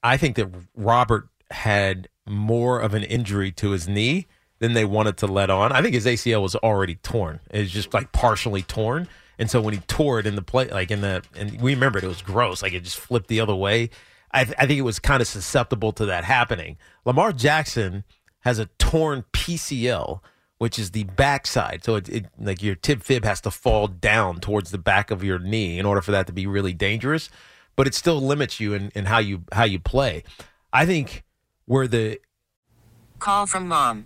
[0.03, 4.27] I think that Robert had more of an injury to his knee
[4.63, 5.73] than they wanted to let on.
[5.73, 7.41] I think his ACL was already torn.
[7.51, 9.09] It was just like partially torn.
[9.37, 12.05] And so when he tore it in the play, like in the, and we remembered
[12.05, 13.89] it was gross, like it just flipped the other way.
[14.31, 16.77] I, th- I think it was kind of susceptible to that happening.
[17.03, 18.05] Lamar Jackson
[18.39, 20.21] has a torn PCL,
[20.59, 21.83] which is the backside.
[21.83, 25.25] So it, it like your tib fib has to fall down towards the back of
[25.25, 27.29] your knee in order for that to be really dangerous.
[27.75, 30.23] But it still limits you in, in how you how you play.
[30.71, 31.25] I think
[31.65, 32.21] where the
[33.19, 34.05] Call from mom.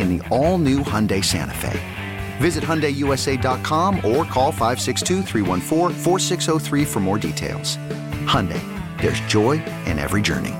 [0.00, 1.80] in the all-new Hyundai Santa Fe.
[2.38, 7.76] Visit HyundaiUSA.com or call 562-314-4603 for more details.
[8.26, 8.60] Hyundai,
[9.00, 10.54] there's joy in every journey.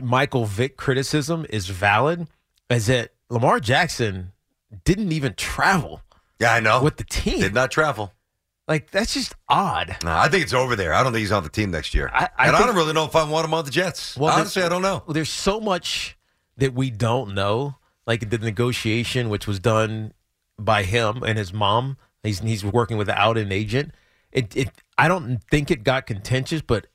[0.00, 2.28] Michael Vick criticism is valid,
[2.70, 4.32] is that Lamar Jackson
[4.84, 6.00] didn't even travel.
[6.38, 6.82] Yeah, I know.
[6.82, 7.40] With the team.
[7.40, 8.12] Did not travel.
[8.68, 9.96] Like, that's just odd.
[10.04, 10.94] No, I think it's over there.
[10.94, 12.10] I don't think he's on the team next year.
[12.12, 14.16] I, I and think, I don't really know if I want him on the Jets.
[14.16, 15.02] Well, Honestly, I don't know.
[15.08, 16.16] There's so much
[16.56, 17.76] that we don't know.
[18.06, 20.12] Like the negotiation, which was done
[20.58, 21.96] by him and his mom.
[22.22, 23.92] He's he's working without an agent.
[24.30, 26.86] It, it I don't think it got contentious, but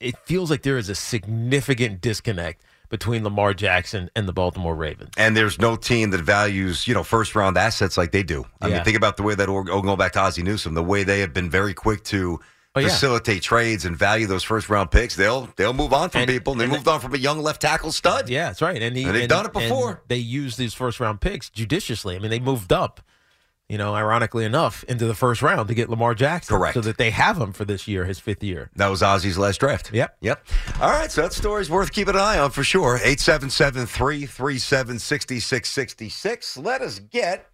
[0.00, 5.10] it feels like there is a significant disconnect between Lamar Jackson and the Baltimore Ravens.
[5.16, 8.44] And there's no team that values, you know, first round assets like they do.
[8.60, 8.74] I Yeah.
[8.76, 11.04] mean, think about the way that, or oh, going back to Ozzie Newsome, the way
[11.04, 12.40] they have been very quick to
[12.76, 12.86] Oh, yeah.
[12.88, 15.16] facilitate trades and value those first round picks.
[15.16, 16.52] They'll they'll move on from And- people.
[16.52, 18.28] And they and moved on from a young left tackle stud.
[18.28, 18.80] Yeah, that's right.
[18.80, 20.02] And, he, And they've done it before.
[20.06, 22.14] they used these first round picks judiciously.
[22.14, 23.00] I mean, they moved up,
[23.68, 26.56] you know, ironically enough, into the first round to get Lamar Jackson.
[26.56, 26.74] Correct.
[26.74, 28.70] So that they have him for this year, his fifth year.
[28.76, 29.92] That was Ozzie's last draft.
[29.92, 30.16] Yep.
[30.20, 30.46] Yep.
[30.80, 31.10] All right.
[31.10, 32.96] So that story's worth keeping an eye on for sure.
[33.02, 36.56] 877 337 6666.
[36.56, 37.46] Let us get.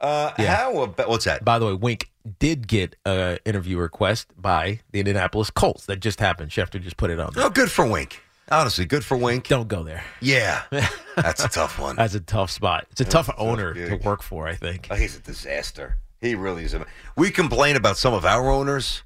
[0.00, 0.54] Uh, Yeah.
[0.54, 1.08] How about.
[1.08, 1.44] What's that?
[1.44, 5.86] By the way, Wink did get an interview request by the Indianapolis Colts.
[5.86, 6.50] That just happened.
[6.50, 7.32] Schefter just put it on.
[7.34, 7.44] there.
[7.44, 8.22] Oh, good for Wink.
[8.50, 9.46] Honestly, good for Wink.
[9.48, 10.02] Don't go there.
[10.20, 10.62] Yeah.
[11.16, 11.96] That's a tough one.
[11.96, 12.86] That's a tough spot.
[12.90, 14.88] It's a tough tough owner to work for, I think.
[14.90, 15.98] Oh, he's a disaster.
[16.20, 16.74] He really is.
[16.74, 16.84] A,
[17.16, 19.02] we complain about some of our owners.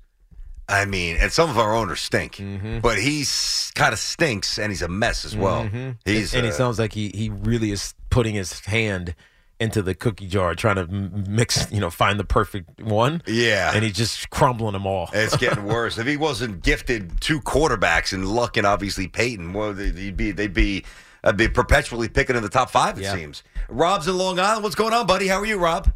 [0.67, 2.79] I mean, and some of our owners stink, Mm-hmm.
[2.79, 5.69] but he's kind of stinks, and he's a mess as well.
[6.07, 9.15] He's and he uh, sounds like he, he really is putting his hand
[9.61, 13.23] into the cookie jar, trying to mix, you know, find the perfect one.
[13.27, 15.09] yeah, And he's just crumbling them all.
[15.13, 15.97] it's getting worse.
[15.99, 20.53] if he wasn't gifted two quarterbacks and Luck and obviously Peyton, well, they'd be they'd
[20.55, 20.85] be
[21.23, 22.99] uh, be perpetually picking in the top five.
[22.99, 23.15] It Yeah.
[23.15, 23.43] seems.
[23.69, 24.63] Rob's in Long Island.
[24.63, 25.27] What's going on, buddy?
[25.29, 25.91] How are you, Rob?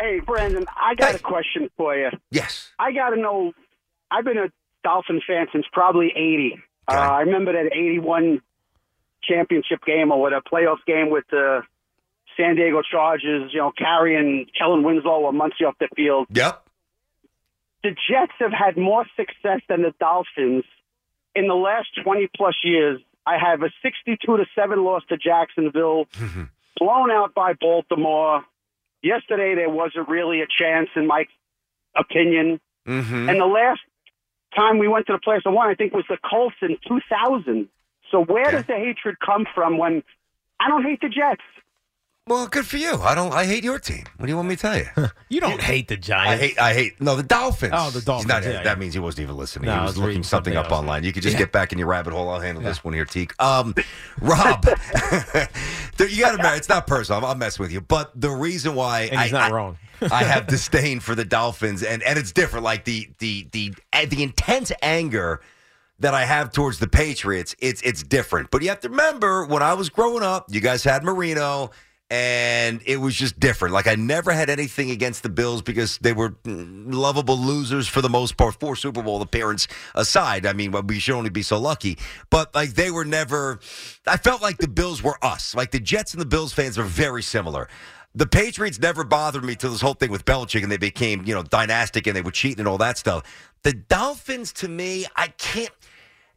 [0.00, 1.16] Hey, Brandon, I got Hey.
[1.16, 2.10] a question for you.
[2.30, 2.72] Yes.
[2.78, 3.52] I got to know.
[4.10, 4.48] I've been a
[4.82, 6.58] Dolphin fan since probably '80.
[6.88, 8.42] Uh, I remember that '81
[9.22, 11.62] championship game or what a playoff game with the
[12.36, 13.52] San Diego Chargers.
[13.52, 16.26] You know, carrying Kellen Winslow or Muncie off the field.
[16.30, 16.60] Yep.
[17.82, 20.64] The Jets have had more success than the Dolphins
[21.34, 23.00] in the last 20 plus years.
[23.26, 26.06] I have a 62 to seven loss to Jacksonville,
[26.78, 28.42] blown out by Baltimore.
[29.02, 31.26] Yesterday there wasn't really a chance, in my
[31.94, 32.60] opinion.
[32.86, 33.28] Mm-hmm.
[33.28, 33.80] And the last
[34.56, 37.68] time we went to the playoffs and won, I think, was the Colts in 2000.
[38.10, 38.56] So where Okay.
[38.56, 40.02] does the hatred come from when
[40.60, 41.42] I don't hate the Jets?
[42.26, 42.94] Well, good for you.
[43.02, 43.34] I don't.
[43.34, 44.04] I hate your team.
[44.16, 44.86] What do you want me to tell you?
[45.28, 46.42] You don't hate the I Giants.
[46.42, 46.58] hate.
[46.60, 47.00] I hate.
[47.00, 47.72] No, the Dolphins.
[47.74, 48.74] Oh, the He's Dolphins, not- yeah, that yeah.
[48.76, 49.66] means he wasn't even listening.
[49.66, 50.80] No, he was, was looking something something up else.
[50.80, 51.02] online.
[51.04, 51.40] You could just Yeah.
[51.40, 52.30] get back in your rabbit hole.
[52.30, 53.34] I'll handle this one here, Teak.
[53.42, 53.74] Um,
[54.20, 57.18] Rob, there- you got to remember, it's not personal.
[57.18, 59.78] I'm, I'll mess with you, but the reason why And he's I, not I- wrong.
[60.10, 62.64] I have disdain for the Dolphins, and and it's different.
[62.64, 65.40] Like the the the uh, the intense anger
[66.00, 68.50] that I have towards the Patriots, it's it's different.
[68.50, 71.70] But you have to remember, when I was growing up, you guys had Marino,
[72.10, 73.72] and it was just different.
[73.72, 78.10] Like I never had anything against the Bills because they were lovable losers for the
[78.10, 80.46] most part, four Super Bowl appearance aside.
[80.46, 81.98] I mean, we should only be so lucky.
[82.30, 83.58] But like they were never.
[84.06, 85.54] I felt like the Bills were us.
[85.54, 87.68] Like the Jets and the Bills fans are very similar.
[88.16, 91.34] The Patriots never bothered me till this whole thing with Belichick and they became, you
[91.34, 93.24] know, dynastic and they were cheating and all that stuff.
[93.64, 95.70] The Dolphins, to me, I can't.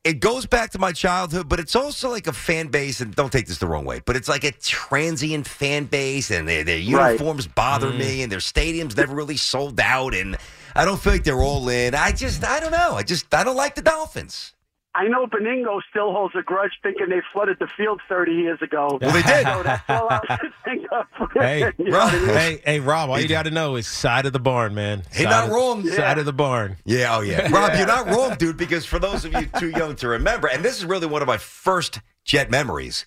[0.07, 3.29] It goes back to my childhood, but it's also like a fan base, and don't
[3.29, 6.77] take this the wrong way, but it's like a transient fan base, and their, their
[6.77, 7.09] Right.
[7.11, 8.23] uniforms bother me, mm.
[8.23, 10.37] and their stadiums never really sold out, and
[10.73, 11.93] I don't feel like they're all in.
[11.93, 12.93] I just, I don't know.
[12.93, 14.53] I just, I don't like the Dolphins.
[14.95, 18.97] I know Benigno still holds a grudge thinking they flooded the field 30 years ago.
[18.99, 19.45] Well, they did.
[19.45, 21.05] So that's all I think of.
[21.33, 22.27] Hey, You know what I mean?
[22.29, 23.09] hey, hey, Rob!
[23.11, 25.03] All you got to know is side of the barn, man.
[25.13, 25.85] He Side not of- wrong.
[25.87, 26.19] Side Yeah.
[26.19, 26.77] of the barn.
[26.85, 27.47] Yeah, oh yeah.
[27.51, 30.65] Rob, you're not wrong, dude, because for those of you too young to remember, and
[30.65, 33.05] this is really one of my first jet memories.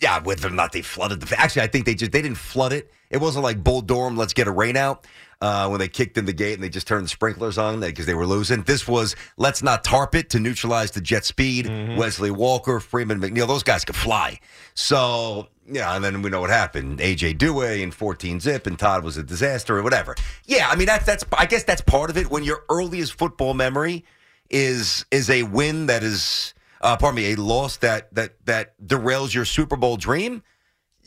[0.00, 2.72] Yeah, whether or not they flooded the actually I think they just they didn't flood
[2.74, 2.92] it.
[3.10, 5.06] It wasn't like Bull Durham, let's get a rain out.
[5.40, 8.06] Uh, when they kicked in the gate and they just turned the sprinklers on because
[8.06, 8.62] they were losing.
[8.62, 11.68] This was let's not tarp it to neutralize the jet speed.
[11.96, 14.40] Wesley Walker, Freeman McNeil, those guys could fly.
[14.74, 16.98] So yeah, and then we know what happened.
[16.98, 20.16] AJ Duhe and 14 zip, and Todd was a disaster or whatever.
[20.44, 22.30] Yeah, I mean that's that's I guess that's part of it.
[22.30, 24.04] When your earliest football memory
[24.50, 29.34] is is a win that is uh, pardon me a loss that that that derails
[29.34, 30.42] your Super Bowl dream.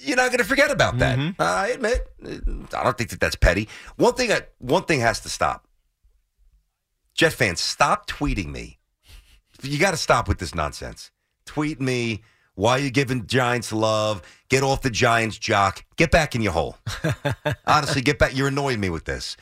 [0.03, 1.17] You're not going to forget about that.
[1.39, 3.67] Uh, I admit, I don't think that that's petty.
[3.97, 5.67] One thing, that one thing has to stop.
[7.13, 8.79] Jet fans, stop tweeting me.
[9.61, 11.11] You got to stop with this nonsense.
[11.45, 12.23] Tweet me.
[12.55, 14.21] Why are you giving Giants love?
[14.49, 15.85] Get off the Giants jock.
[15.97, 16.77] Get back in your hole.
[17.67, 18.35] Honestly, get back.
[18.35, 19.37] You're annoying me with this.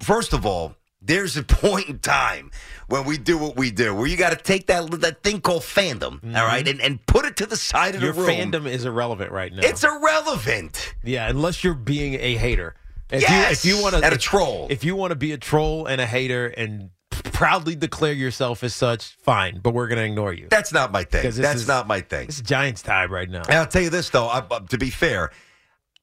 [0.00, 2.50] First of all, there's a point in time
[2.88, 5.62] when we do what we do, where you got to take that that thing called
[5.62, 8.30] fandom, all right, and, and put it to the side of Your the room.
[8.30, 9.60] fandom is irrelevant right now.
[9.62, 10.94] It's irrelevant.
[11.04, 12.74] yeah, unless you're being a hater.
[13.10, 14.66] If Yes, you, if you want to, and a troll.
[14.70, 18.74] If you want to be a troll and a hater and proudly declare yourself as
[18.74, 19.60] such, fine.
[19.60, 20.48] But we're going to ignore you.
[20.50, 21.22] That's not my thing.
[21.22, 22.28] That's is- not my thing.
[22.28, 23.42] It's Giants time right now.
[23.48, 25.30] And I'll tell you this though, I, uh, to be fair,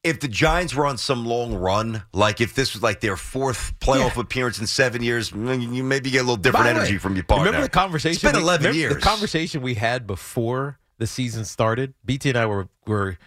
[0.06, 3.74] if the Giants were on some long run, like if this was like their fourth
[3.80, 7.16] playoff appearance in seven years, mm, you maybe get a little different energy way, from
[7.16, 7.46] your partner.
[7.46, 8.14] Remember the conversation?
[8.14, 8.94] It's been we- eleven remember years.
[8.94, 11.92] The conversation we had before the season started.
[12.04, 13.18] BT and I were were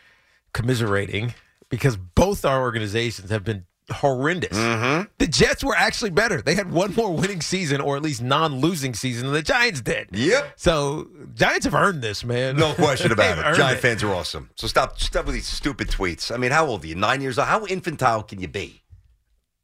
[0.54, 1.34] commiserating
[1.68, 4.58] because both our organizations have been horrendous.
[4.58, 5.10] Mm-hmm.
[5.18, 6.42] The Jets were actually better.
[6.42, 10.10] They had one more winning season, or at least non-losing season, than the Giants did.
[10.12, 10.54] Yep.
[10.56, 12.56] So Giants have earned this, man.
[12.56, 13.58] No question about it.
[13.58, 14.50] Giant fans are awesome.
[14.56, 16.34] So stop, stop with these stupid tweets.
[16.34, 16.96] I mean, how old are you?
[16.96, 17.48] Nine years old?
[17.48, 18.84] How infantile can you be?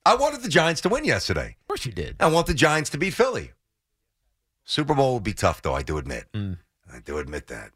[0.05, 1.55] I wanted the Giants to win yesterday.
[1.61, 2.15] Of course you did.
[2.19, 3.51] I want the Giants to beat Philly.
[4.63, 5.73] Super Bowl would be tough, though.
[5.73, 6.25] I do admit.
[6.33, 6.57] Mm.
[6.91, 7.71] I do admit that.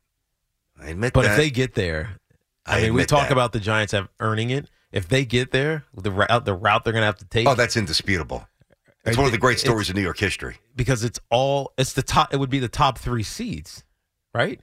[0.79, 1.19] I admit that.
[1.19, 1.31] But that.
[1.31, 2.17] if they get there,
[2.65, 3.31] I, I mean, we talk that.
[3.31, 4.69] about the Giants have earning it.
[4.91, 7.47] If they get there, the route the route they're going to have to take.
[7.47, 8.47] oh, that's indisputable.
[9.05, 10.57] It's one of the great stories in New York history.
[10.75, 12.33] because it's all it's the top.
[12.33, 13.83] It would be the top three seeds,
[14.33, 14.59] right?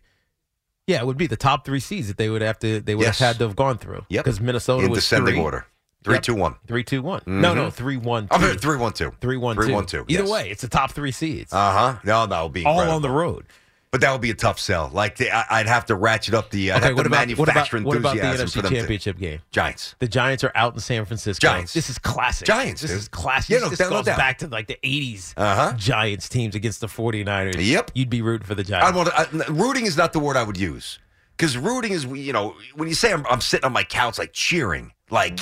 [0.87, 2.81] Yeah, it would be the top three seeds that they would have to.
[2.81, 3.19] They would Yes.
[3.19, 4.05] have had to have gone through.
[4.09, 4.25] Yep.
[4.25, 5.43] because Minnesota in was descending three.
[5.43, 5.67] order.
[6.05, 6.23] Three, Yep.
[6.23, 6.55] two, one.
[6.69, 7.23] Three, two, one.
[7.27, 7.73] No, no, Mhm.
[7.73, 9.13] three, one, I'm sorry, three, one, two.
[9.21, 9.73] Three, one, Three, two.
[9.75, 10.31] one, two, Either yes.
[10.31, 11.53] way, it's the top three seeds.
[11.53, 11.99] Uh huh.
[12.05, 12.95] No, that would be all incredible.
[12.97, 13.47] on the road.
[13.93, 14.91] But that would be a tough sell.
[14.93, 16.73] Like the, I, I'd have to ratchet up the.
[16.73, 19.41] I'd Okay, what about what about what about the NFC them to- Championship game?
[19.53, 19.95] Giants.
[20.01, 21.47] The Giants are out in San Francisco.
[21.47, 21.73] Giants.
[21.73, 22.47] This is classic.
[22.47, 22.99] Giants, This dude.
[23.01, 23.51] is classic.
[23.51, 25.73] Yeah, no, this no goes back to like the 80s Uh-huh.
[25.77, 27.55] Giants teams against the 49ers.
[27.59, 27.93] Yep.
[27.95, 28.87] You'd be rooting for the Giants.
[28.87, 30.99] I want to, I, rooting is not the word I would use
[31.37, 34.33] because rooting is you know when you say I'm, I'm sitting on my couch like
[34.33, 35.39] cheering like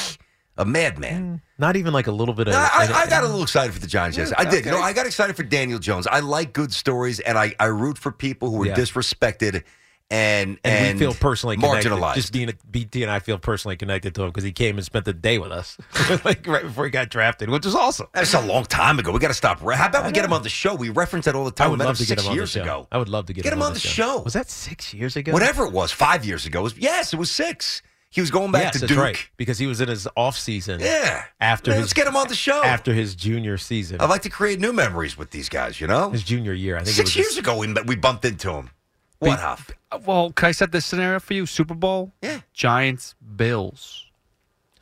[0.57, 1.23] a madman.
[1.37, 2.55] Mm, not even like a little bit of.
[2.55, 4.43] I, I, I got a little excited for the Giants yesterday.
[4.43, 4.67] Mm, I did.
[4.69, 4.81] Okay.
[4.83, 6.07] I got excited for Daniel Jones.
[6.07, 8.75] I like good stories, and I, I root for people who are Yeah.
[8.75, 9.65] disrespected
[10.11, 11.91] and and, and, we feel personally connected.
[11.91, 12.15] marginalized.
[12.17, 14.85] Just being a BT and I feel personally connected to him because he came and
[14.85, 15.79] spent the day with us,
[16.25, 18.07] like right before he got drafted, which is awesome.
[18.13, 19.13] That's a long time ago.
[19.13, 19.65] We got to stop.
[19.65, 20.75] Re- How about we get him on the show?
[20.75, 21.67] We reference that all the time.
[21.67, 22.63] I would We met love him to get six him on the years show.
[22.63, 22.89] ago.
[22.93, 24.19] I would love to get, Get him on the show.
[24.21, 25.33] Was that six years ago?
[25.33, 26.61] Whatever it was, five years ago.
[26.61, 27.81] It was- Yes, it was six.
[28.15, 29.03] He was going back yes, to that's Duke.
[29.03, 30.79] right, because he was in his off season.
[30.79, 31.25] Yeah.
[31.41, 32.63] after Yeah, his, let's get him on the show.
[32.63, 34.01] after his junior season.
[34.01, 35.81] I'd like to create new memories with these guys.
[35.81, 36.77] You know, his junior year.
[36.77, 38.71] I think six it was years ago we we bumped into him.
[39.19, 39.69] What Huff?
[39.91, 41.45] Uh, well, can I set this scenario for you?
[41.45, 42.13] Super Bowl?
[42.23, 42.43] Yeah.
[42.53, 44.07] Giants, Bills.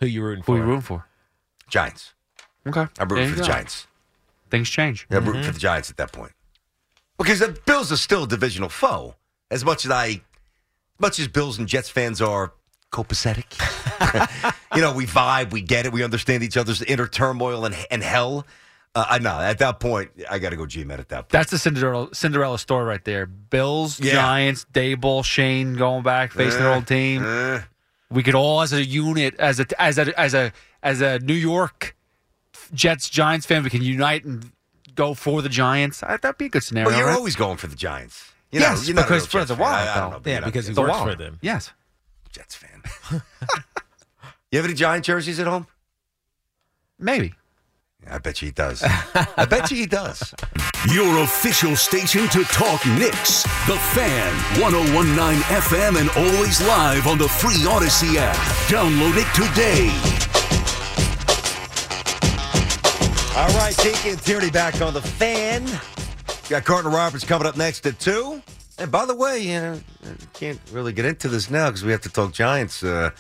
[0.00, 0.58] Who you rooting Who for?
[0.58, 1.06] you rooting for?
[1.70, 2.12] Giants.
[2.66, 2.86] Okay.
[2.98, 3.46] I'm rooting for the go.
[3.46, 3.86] Giants.
[4.50, 5.06] Things change.
[5.10, 5.54] Yeah, I'm rooting for mm-hmm.
[5.54, 6.32] the Giants at that point.
[7.16, 9.14] Because the Bills are still a divisional foe.
[9.50, 10.20] As much as I, as
[10.98, 12.52] much as Bills and Jets fans are
[12.92, 13.58] copacetic,
[14.76, 18.02] you know, we vibe, we get it, we understand each other's inner turmoil and, and
[18.02, 18.46] hell.
[18.94, 21.30] Uh, I know at that point, I got to go G-Man at that point.
[21.30, 23.24] That's the Cinderella Cinderella story right there.
[23.26, 24.12] Bills, Yeah.
[24.12, 27.24] Giants, Daboll, Schoen going back, facing their Eh, old team.
[27.24, 27.62] eh.
[28.10, 30.52] we could all, as a unit, as a as a as a
[30.82, 31.96] as a New York
[32.74, 34.52] Jets Giants fan, we can unite and
[34.94, 36.02] go for the Giants.
[36.02, 36.90] I, that'd be a good scenario.
[36.90, 37.16] Well, you're right?
[37.16, 38.30] alwa's going for the Giants.
[38.50, 39.54] You yes, know, a because for the.
[39.54, 41.08] Wild, I- I know, yeah, because he works Wild.
[41.08, 41.38] for them.
[41.40, 41.70] Yes.
[42.32, 42.82] Jets fan.
[44.50, 45.66] you have any Giant jerseys at home?
[46.98, 47.34] Maybe.
[48.10, 48.82] I bet you he does.
[49.36, 50.34] I bet you he does.
[50.92, 53.44] Your official station to talk Knicks.
[53.66, 58.36] The Fan, 1019 FM, and always live on the free Audacy app.
[58.66, 59.90] Download it today.
[63.36, 65.64] All right, Tiki and Tierney back on the fan.
[66.48, 68.42] Got Carter Roberts coming up next at 2.
[68.82, 71.92] And by the way, you know, I can't really get into this now because we
[71.92, 72.82] have to talk Giants.
[72.82, 73.10] Uh,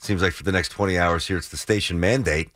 [0.00, 2.50] seems like for the next 20 hours here, it's the station mandate.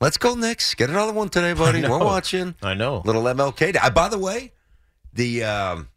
[0.00, 0.74] Let's go, Knicks.
[0.74, 1.80] Get another one today, buddy.
[1.82, 2.56] We're watching.
[2.60, 3.02] I know.
[3.04, 3.74] Little MLK.
[3.74, 3.78] Day.
[3.80, 4.52] Uh, by the way,
[5.12, 5.88] the um,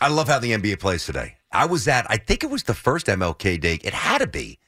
[0.00, 1.36] I love how the NBA plays today.
[1.52, 3.78] I was at, I think it was the first MLK Day.
[3.84, 4.58] It had to be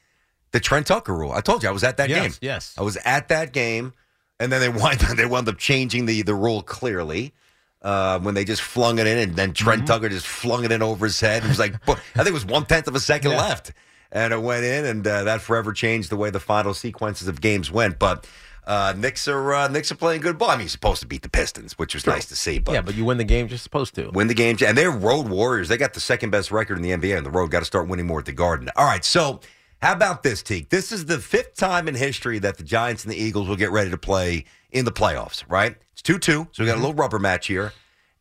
[0.51, 1.33] the Trent Tucker rule.
[1.33, 2.49] I told you I was at that Yes, game.
[2.49, 2.73] yes.
[2.77, 3.91] I was at that game,
[4.39, 7.33] and then they wind they wound up changing the the rule clearly.
[7.81, 9.87] Uh, when they just flung it in, and then Trent Mm-hmm.
[9.87, 11.45] Tucker just flung it in over his head.
[11.45, 13.37] It was like, I think it was one tenth of a second Yeah.
[13.37, 13.71] left,
[14.11, 17.39] and it went in, and uh, that forever changed the way the final sequences of
[17.39, 17.97] games went.
[17.97, 18.27] But
[18.67, 20.49] uh, Knicks are uh, Knicks are playing good ball.
[20.49, 22.59] I mean, he's supposed to beat the Pistons, which was nice to see.
[22.59, 24.09] But yeah, but you win the games you're supposed to.
[24.09, 24.57] win the game.
[24.67, 25.69] And they're road warriors.
[25.69, 27.49] They got the second best record in the NBA on the road.
[27.49, 28.69] Got to start winning more at the Garden.
[28.75, 29.05] All right.
[29.05, 29.39] So,
[29.81, 30.67] how about this, Teak?
[30.67, 33.71] This is the fifth time in history that the Giants and the Eagles will get
[33.71, 35.75] ready to play in the playoffs, right?
[35.93, 36.47] It's 2 2.
[36.51, 37.73] So, we got a little rubber match here.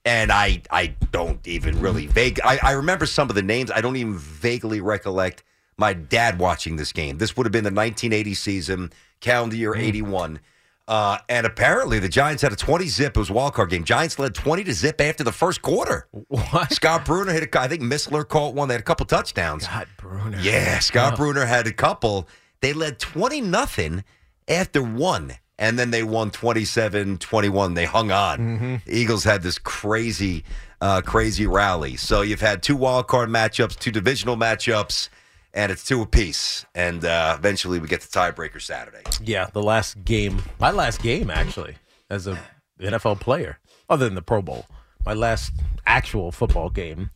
[0.04, 2.40] And I, I don't even really vague.
[2.42, 3.70] I, I remember some of the names.
[3.70, 5.42] I don't even vaguely recollect
[5.76, 7.18] my dad watching this game.
[7.18, 10.40] This would have been the 1980 season, calendar year 81.
[10.87, 13.14] Uh, and apparently the Giants had a 20 zip.
[13.16, 13.84] It was a wild card game.
[13.84, 16.08] Giants led 20 to zip after the first quarter.
[16.28, 16.72] What?
[16.72, 18.68] Scott Brunner hit a, I think Mistler caught one.
[18.68, 19.66] They had a couple touchdowns.
[19.66, 20.38] God, Brunner.
[20.40, 21.16] Yeah, Scott Oh.
[21.16, 22.26] Brunner had a couple.
[22.62, 24.02] They led 20 nothing
[24.48, 25.34] after one.
[25.59, 27.75] And then they won 27 21.
[27.75, 28.38] They hung on.
[28.38, 28.77] Mm-hmm.
[28.87, 30.44] Eagles had this crazy,
[30.81, 31.97] uh, crazy rally.
[31.97, 35.09] So you've had two wild card matchups, two divisional matchups,
[35.53, 36.64] and it's two apiece.
[36.75, 39.03] And uh, eventually we get the tiebreaker Saturday.
[39.23, 41.77] Yeah, the last game, my last game actually,
[42.09, 42.38] as a
[42.81, 44.66] NFL player, other than the Pro Bowl,
[45.05, 45.53] my last
[45.87, 47.11] actual football game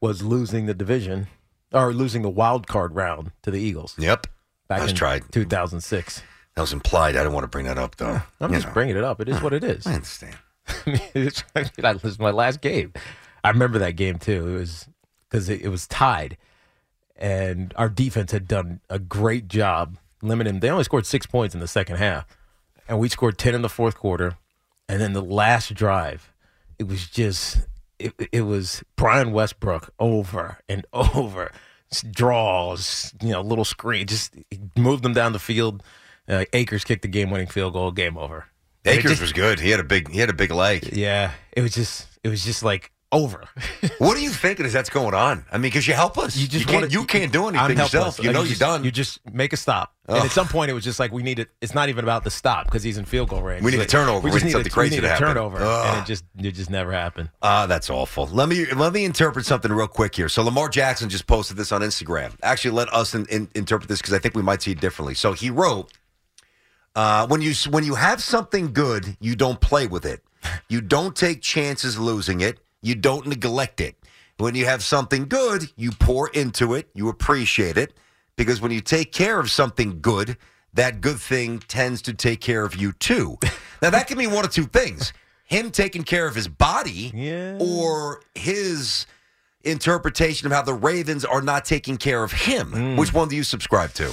[0.00, 1.26] was losing the division
[1.72, 3.94] or losing the wild card round to the Eagles.
[3.98, 4.26] Yep.
[4.68, 5.32] Back I was in tried.
[5.32, 6.22] 2006.
[6.58, 7.14] That was implied.
[7.14, 8.20] I don't want to bring that up, though.
[8.40, 8.72] I'm You just know.
[8.72, 9.20] bringing it up.
[9.20, 9.86] It is what it is.
[9.86, 10.36] I understand.
[11.14, 12.92] it's, I mean, I- this is my last game.
[13.44, 14.48] I remember that game too.
[14.48, 14.88] It was
[15.30, 16.36] because it, it was tied,
[17.16, 20.58] and our defense had done a great job limiting.
[20.58, 22.26] They only scored six points in the second half,
[22.88, 24.36] and we scored ten in the fourth quarter.
[24.88, 26.32] And then the last drive,
[26.76, 27.58] it was just
[28.00, 31.52] it, it was Brian Westbrook over and over
[32.10, 34.34] draws, you know, little screen, just
[34.76, 35.82] moved them down the field.
[36.28, 37.90] Uh, Akers kicked the game-winning field goal.
[37.90, 38.46] Game over.
[38.84, 39.60] Akers just- was good.
[39.60, 40.10] He had a big.
[40.10, 40.90] He had a big leg.
[40.96, 43.44] yeah, it was just it was just like over.
[43.98, 45.44] What are you thinking as that's going on?
[45.50, 46.36] I mean, because you help us.
[46.36, 48.18] You just can't, wanna- you can't do anything yourself.
[48.22, 48.84] You know just, you're done.
[48.84, 49.92] You just make a stop.
[50.06, 51.48] And at some point, it was just like we need it.
[51.60, 53.62] It's not even about the stop because he's in field goal range.
[53.64, 54.24] We need Like, a turnover.
[54.24, 55.26] We just need need something a, crazy we need to a happen.
[55.28, 55.86] turnover, Ugh.
[55.86, 57.30] and it just it just never happened.
[57.42, 58.26] Ah, that's awful.
[58.28, 60.28] Let me let me interpret something real quick here.
[60.28, 62.34] So Lamar Jackson just posted this on Instagram.
[62.42, 65.14] Actually, let us in, in- interpret this because I think we might see it differently.
[65.14, 65.92] So he wrote,
[66.98, 70.20] uh, "When you when you have something good, you don't play with it.
[70.68, 72.58] You don't take chances losing it.
[72.82, 73.94] You don't neglect it.
[74.38, 76.88] When you have something good, you pour into it.
[76.94, 77.94] You appreciate it
[78.36, 80.36] because when you take care of something good."
[80.74, 83.38] That good thing tends to take care of you too.
[83.82, 85.12] Now that can mean one of two things:
[85.44, 87.56] him taking care of his body, yeah.
[87.58, 89.06] or his
[89.64, 92.96] interpretation of how the Ravens are not taking care of him.
[92.96, 94.12] Which one do you subscribe to?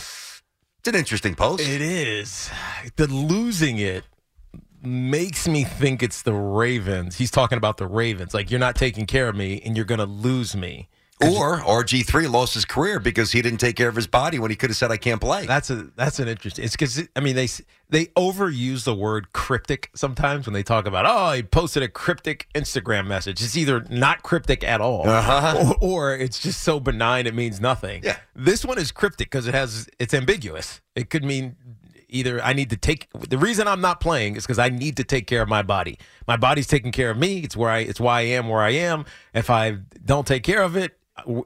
[0.85, 1.67] It's an interesting post.
[1.67, 2.51] It is.
[2.95, 4.03] The losing it
[4.83, 7.15] makes me think it's the Ravens.
[7.15, 8.35] He's talking about the Ravens.
[8.35, 10.87] Like you're not taking care of me, and you're going to lose me.
[11.23, 14.57] Or RG3 lost his career because he didn't take care of his body when he
[14.57, 15.45] could have said, I can't play.
[15.45, 16.65] That's a that's an interesting.
[16.65, 17.47] It's because I mean they
[17.89, 22.49] they overuse the word cryptic sometimes when they talk about oh he posted a cryptic
[22.53, 23.41] Instagram message.
[23.41, 25.75] It's either not cryptic at all, Uh-huh.
[25.81, 28.03] or, or it's just so benign it means nothing.
[28.03, 28.17] Yeah.
[28.35, 30.81] This one is cryptic because it has it's ambiguous.
[30.97, 31.55] It could mean
[32.09, 35.05] either I need to take the reason I'm not playing is because I need to
[35.05, 35.97] take care of my body.
[36.27, 37.37] My body's taking care of me.
[37.39, 39.05] It's where I it's why I am where I am.
[39.33, 40.97] If I don't take care of it,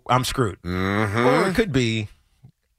[0.10, 0.62] I'm screwed.
[0.64, 1.26] Mm-hmm.
[1.26, 2.10] Or it could be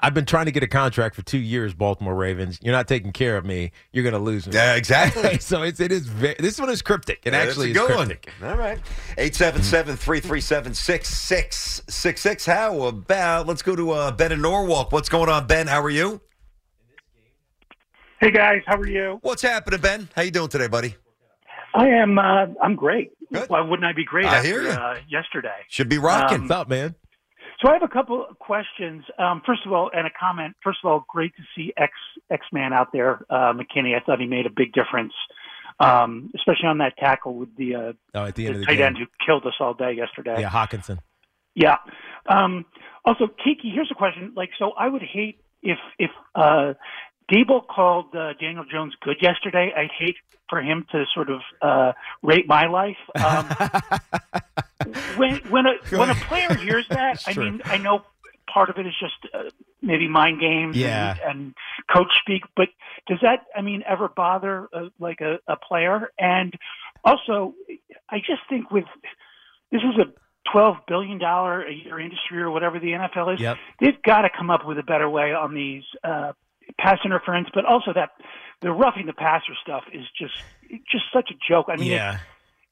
[0.03, 2.59] I've been trying to get a contract for two years, Baltimore Ravens.
[2.63, 3.71] You're not taking care of me.
[3.93, 4.55] You're going to lose me.
[4.55, 5.39] Yeah, exactly.
[5.41, 6.07] so it's, it is.
[6.07, 7.21] Very, this one is cryptic.
[7.25, 8.33] It Yeah, actually is that's a good cryptic.
[8.41, 8.51] One.
[8.51, 8.79] All right.
[9.19, 12.47] 877 337 6666.
[12.47, 14.91] How about, let's go to uh, Ben in Norwalk.
[14.91, 15.67] What's going on, Ben?
[15.67, 16.21] How are you?
[18.21, 19.19] Hey guys, how are you?
[19.23, 20.09] What's happening, Ben?
[20.15, 20.95] How you doing today, buddy?
[21.75, 22.19] I am.
[22.19, 23.13] Uh, I'm great.
[23.49, 24.71] Why wouldn't I be great I after hear ya.
[24.71, 25.55] Uh, yesterday?
[25.69, 26.37] Should be rocking.
[26.37, 26.95] Um, What's up, man?
[27.63, 29.05] So I have a couple of questions.
[29.19, 30.57] Um, first of all, and a comment.
[30.65, 31.93] First of all, great to see X
[32.31, 33.95] X Man out there, uh, McKinney.
[33.95, 35.13] I thought he made a big difference,
[35.79, 38.77] um, especially on that tackle with the, uh, Oh, at the end of the tight
[38.77, 38.87] game.
[38.87, 40.41] end who killed us all day yesterday.
[40.41, 40.99] Yeah, Hockenson.
[41.55, 41.77] Yeah.
[42.27, 42.65] Um,
[43.05, 44.33] also, Tiki, here's a question.
[44.35, 46.73] Like, so I would hate if if uh,
[47.31, 49.73] Daboll called uh, Daniel Jones good yesterday.
[49.77, 50.17] I'd hate
[50.49, 52.97] for him to sort of uh, rate my life.
[53.15, 53.47] Um,
[55.17, 58.03] when when a when a player hears that, I mean, I know
[58.53, 59.45] part of it is just uh,
[59.81, 61.17] maybe mind games Yeah.
[61.25, 61.55] and, and
[61.95, 62.69] coach speak, but
[63.07, 66.11] does that, I mean, ever bother uh, like a, a player?
[66.19, 66.53] And
[67.05, 67.55] also,
[68.09, 68.85] I just think with
[69.71, 70.13] this is a
[70.51, 73.41] twelve billion dollar a year industry or whatever the NFL is.
[73.41, 73.57] Yep.
[73.81, 76.33] They've got to come up with a better way on these uh,
[76.83, 78.11] pass interference, but also that
[78.63, 80.35] the roughing the passer stuff is just
[80.91, 81.67] just such a joke.
[81.69, 82.15] I mean, yeah.
[82.15, 82.21] it-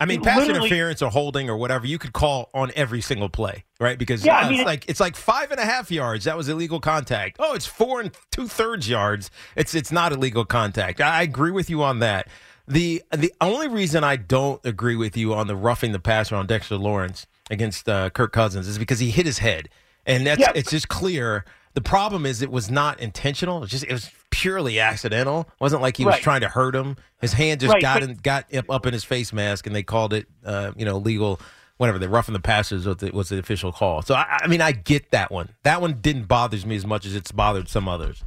[0.00, 3.64] I mean, pass interference or holding or whatever you could call on every single play,
[3.80, 3.98] right?
[3.98, 6.24] Because Yeah, I uh, mean, it's like it's like five and a half yards.
[6.26, 7.38] That was illegal contact.
[7.40, 9.28] Oh, it's four and two thirds yards.
[9.56, 11.00] It's it's not illegal contact.
[11.00, 12.28] I agree with you on that.
[12.68, 16.46] The the only reason I don't agree with you on the roughing the passer on
[16.46, 19.68] Dexter Lawrence against uh, Kirk Cousins is because he hit his head,
[20.06, 20.52] and that's Yeah.
[20.54, 21.44] it's just clear.
[21.79, 23.59] The problem is it was not intentional.
[23.59, 25.43] It was just it was purely accidental.
[25.43, 26.97] It wasn't like he was trying to hurt him.
[27.20, 29.76] His hand just Right, got but- in, got up, up in his face mask, and
[29.76, 31.41] they called it, uh, you know, legal.
[31.76, 34.03] Whatever the roughing the passers was the, was the official call.
[34.03, 35.51] So I, I mean, I get that one.
[35.62, 38.24] That one didn't bothers me as much as it's bothered some others.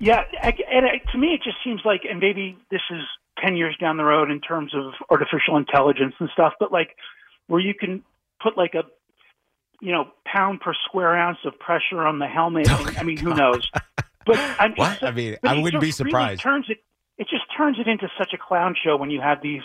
[0.00, 0.52] Yeah, and
[1.12, 3.02] to me, it just seems like, and maybe this is
[3.40, 6.96] ten years down the road in terms of artificial intelligence and stuff, but like
[7.46, 8.02] where you can
[8.42, 8.82] put like a,
[9.80, 12.68] you know, pound per square ounce of pressure on the helmet.
[12.70, 13.70] and, I mean, who knows?
[14.26, 15.02] But I'm What?
[15.02, 16.40] I mean, I wouldn't be just really surprised.
[16.40, 16.78] turns it.
[17.16, 19.62] It just turns it into such a clown show when you have these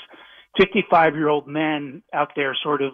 [0.58, 2.94] fifty-five-year-old men out there, sort of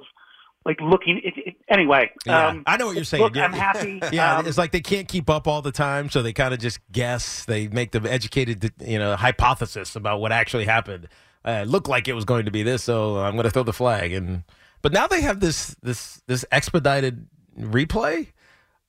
[0.66, 1.22] like looking.
[1.24, 3.24] It, it, anyway, Yeah, um, I know what you're saying.
[3.24, 3.45] Look, Yeah.
[3.45, 4.01] I'm happy.
[4.11, 6.59] Yeah, um, it's like they can't keep up all the time, so they kind of
[6.59, 7.45] just guess.
[7.45, 11.07] They make the educated, you know, hypothesis about what actually happened.
[11.45, 13.63] Uh, it looked like it was going to be this, so I'm going to throw
[13.63, 14.13] the flag.
[14.13, 14.43] And
[14.86, 17.25] but now they have this this this expedited
[17.59, 18.27] replay.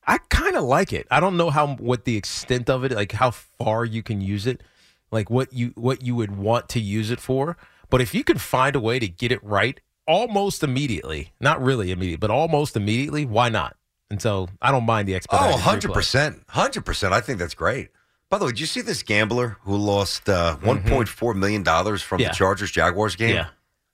[0.07, 1.07] I kind of like it.
[1.11, 4.47] I don't know how what the extent of it, like how far you can use
[4.47, 4.63] it,
[5.11, 7.57] like what you what you would want to use it for.
[7.89, 11.91] But if you could find a way to get it right almost immediately, not really
[11.93, 13.75] immediate, but almost immediately, why not?
[14.11, 15.55] And so I don't mind the expedited.
[15.55, 16.45] Oh, 100%.
[16.45, 17.13] 100%.
[17.13, 17.89] I think that's great.
[18.29, 22.21] By the way, did you see this gambler who lost uh, $1.4 million from Mm-hmm.
[22.21, 22.29] Yeah.
[22.29, 23.35] the Chargers Jaguars game?
[23.35, 23.49] Yeah.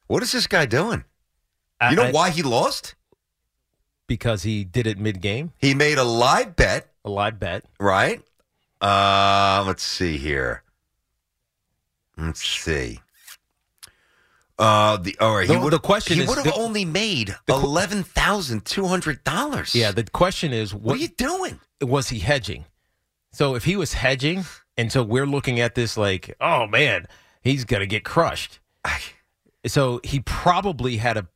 [0.09, 1.05] What is this guy doing?
[1.83, 2.95] I- You know I- why he lost?
[4.07, 7.65] Because he did it mid game, He made a live bet, a live bet.
[7.81, 8.23] right?
[8.81, 10.63] Uh, let's see here.
[12.17, 13.01] Let's see.
[14.59, 15.49] Uh, the all right.
[15.49, 19.75] The- he would the question he would have only made eleven thousand two hundred dollars.
[19.75, 19.93] Yeah.
[19.93, 21.61] The question is, what, What are you doing?
[21.81, 22.65] was he hedging?
[23.33, 24.45] So if he was hedging,
[24.77, 27.07] and so we're looking at this like, oh man,
[27.41, 28.59] he's gonna get crushed.
[29.67, 31.27] So he probably had a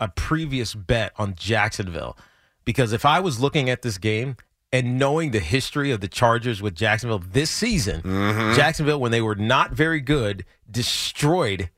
[0.00, 2.16] a previous bet on Jacksonville,
[2.64, 4.36] because if I was looking at this game
[4.72, 8.54] and knowing the history of the Chargers with Jacksonville this season, mm-hmm.
[8.54, 11.70] Jacksonville when they were not very good destroyed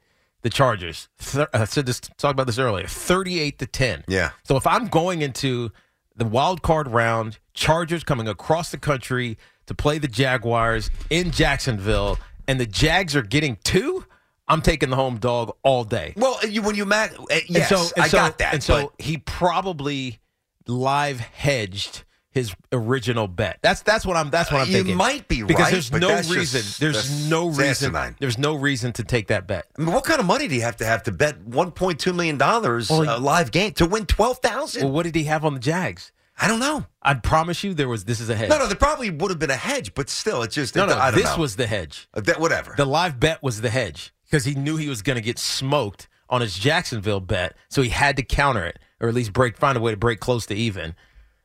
[0.42, 1.08] the Chargers.
[1.18, 4.04] Th- I uh, said this talked about this earlier, thirty-eight to ten.
[4.06, 4.30] Yeah.
[4.44, 5.72] So if I'm going into
[6.14, 12.18] the wild card round, Chargers coming across the country to play the Jaguars in Jacksonville,
[12.46, 14.04] and the Jags are getting two,
[14.48, 16.14] I'm taking the home dog all day.
[16.16, 18.54] Well, you, when you match, And yes, so- and I so- got that.
[18.54, 20.20] And so but- he probably
[20.66, 23.58] live hedged his original bet.
[23.62, 26.00] That's that's what I'm that's what I'm Uh, you might be because right, there's but
[26.02, 26.60] no reason.
[26.62, 27.64] just- there's no reason.
[27.94, 28.16] asinine.
[28.20, 29.66] There's no reason to take that bet.
[29.78, 31.98] I mean, what kind of money do you have to have to bet one point
[31.98, 34.82] two million dollars Well, a live game to win twelve thousand?
[34.84, 36.12] Well, what did he have on the Jags?
[36.38, 36.84] I don't know.
[37.00, 38.04] I promise you, there was.
[38.04, 38.50] This is a hedge.
[38.50, 40.88] No, no, there probably would have been a hedge, but still, it's just no, it-
[40.88, 40.98] no.
[40.98, 41.40] I don't This know.
[41.40, 42.06] was the hedge.
[42.12, 42.74] Uh, that- whatever.
[42.76, 46.08] The live bet was the hedge because he knew he was going to get smoked
[46.28, 49.76] on his Jacksonville bet, so he had to counter it or at least break, find
[49.76, 50.94] a way to break close to even.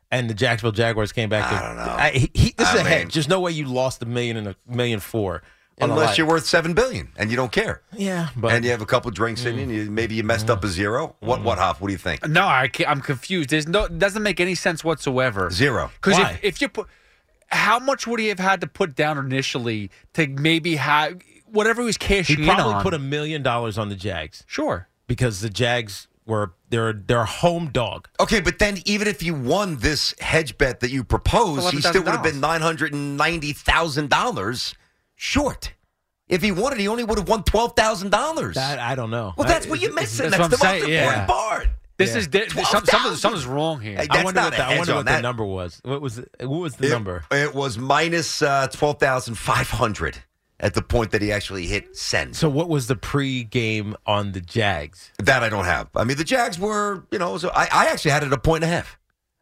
[0.09, 1.51] And the Jacksonville Jaguars came back.
[1.51, 1.95] I to, don't know.
[1.97, 3.13] I, he, he- this is I a mean- hedge.
[3.13, 5.41] There's no way you lost a million and a million four.
[5.79, 8.85] Unless you're worth seven billion and you don't care, yeah, but and you have a
[8.85, 11.15] couple drinks in you, and maybe you messed up a zero.
[11.21, 11.39] What?
[11.39, 11.43] Mm.
[11.43, 11.57] What?
[11.57, 11.81] Hop?
[11.81, 12.27] What do you think?
[12.27, 13.49] No, I can't, I'm confused.
[13.49, 15.49] There's no it doesn't make any sense whatsoever.
[15.49, 15.89] Zero.
[15.95, 16.31] Because Why?
[16.33, 16.85] if, if you put,
[17.47, 21.19] how much would he have had to put down initially to maybe have
[21.51, 22.83] whatever he was he cashing in probably on?
[22.83, 24.87] put a million dollars on the Jags sure.
[25.07, 28.07] because the Jags were they're they're a home dog.
[28.19, 32.03] Okay, but then even if you won this hedge bet that you proposed, he still
[32.03, 34.75] would have been nine hundred and ninety thousand dollars
[35.15, 35.73] short.
[36.27, 38.55] If he won it, he only would have won twelve thousand dollars.
[38.57, 39.33] I don't know.
[39.35, 40.29] Well, that's I- what you're missing.
[40.29, 41.01] that's That's, what the I'm most saying, yeah.
[41.23, 41.67] important part.
[41.97, 42.17] This Yeah.
[42.19, 43.97] is di- some, something, something's wrong here.
[43.97, 45.79] Hey, I wonder what the, I wonder what the number was.
[45.83, 47.25] What was what was the It- number?
[47.31, 50.17] It was minus uh, twelve thousand five hundred
[50.61, 52.35] at the point that he actually hit send.
[52.35, 55.11] So what was the pre-game on the Jags?
[55.17, 55.89] that I don't have.
[55.95, 58.63] I mean, the Jags were, you know, so I, I actually had it a point
[58.63, 58.97] and a half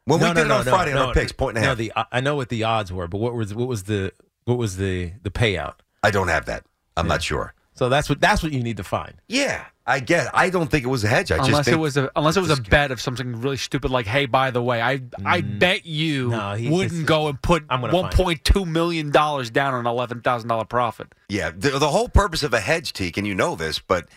[0.06, 1.32] when we no, did no, it on no, Friday no, on our picks.
[1.32, 1.78] Point and a no, half.
[1.78, 4.14] the I know what the odds were, but what was what was the
[4.46, 5.76] what was the the payout?
[6.02, 6.66] I don't have that.
[6.98, 7.54] I'm not sure.
[7.74, 9.16] So that's what that's what you need to find.
[9.28, 10.30] Yeah, I get.
[10.34, 11.32] I don't think it was a hedge.
[11.32, 13.58] I just unless think it was a unless it was a bet of something really
[13.58, 16.32] stupid like, hey, by the way, I I bet you Mm.
[16.32, 18.18] No, he- wouldn't go and put I'm gonna one find it.
[18.24, 21.14] point two million dollars down on an eleven thousand dollar profit.
[21.28, 24.08] Yeah, the, the whole purpose of a hedge, Teak, and you know this, but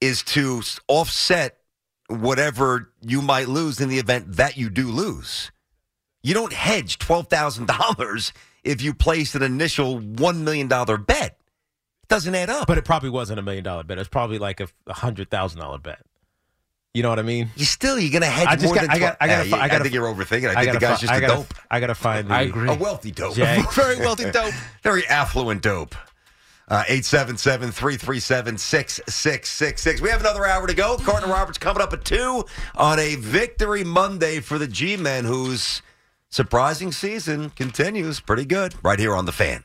[0.00, 1.56] is to s- offset
[2.08, 5.50] whatever you might lose in the event that you do lose.
[6.22, 11.38] You don't hedge twelve thousand dollars if you place an initial one million dollar bet.
[12.04, 12.66] It doesn't add up.
[12.66, 13.96] But it probably wasn't a million dollar bet.
[13.96, 16.00] It was probably like a, a hundred thousand dollar bet.
[16.92, 17.48] You know what I mean?
[17.56, 19.56] you still you're gonna hedge I just more got, than I got, I, gotta, Yeah,
[19.56, 20.44] fi- I I gotta- think you're overthinking.
[20.52, 20.56] it.
[20.56, 21.54] I, I think the gotta guy's fi- just I a gotta, dope.
[21.70, 22.28] I gotta find.
[22.28, 22.68] The, I agree.
[22.68, 23.34] A wealthy dope.
[23.34, 24.52] Jag- Very wealthy dope.
[24.82, 25.94] Very affluent dope.
[26.68, 30.00] Uh, 877 337 6666.
[30.00, 30.96] We have another hour to go.
[30.98, 32.44] Carter Roberts coming up at 2
[32.76, 35.82] on a victory Monday for the G Men, whose
[36.30, 39.64] surprising season continues pretty good right here on The Fan.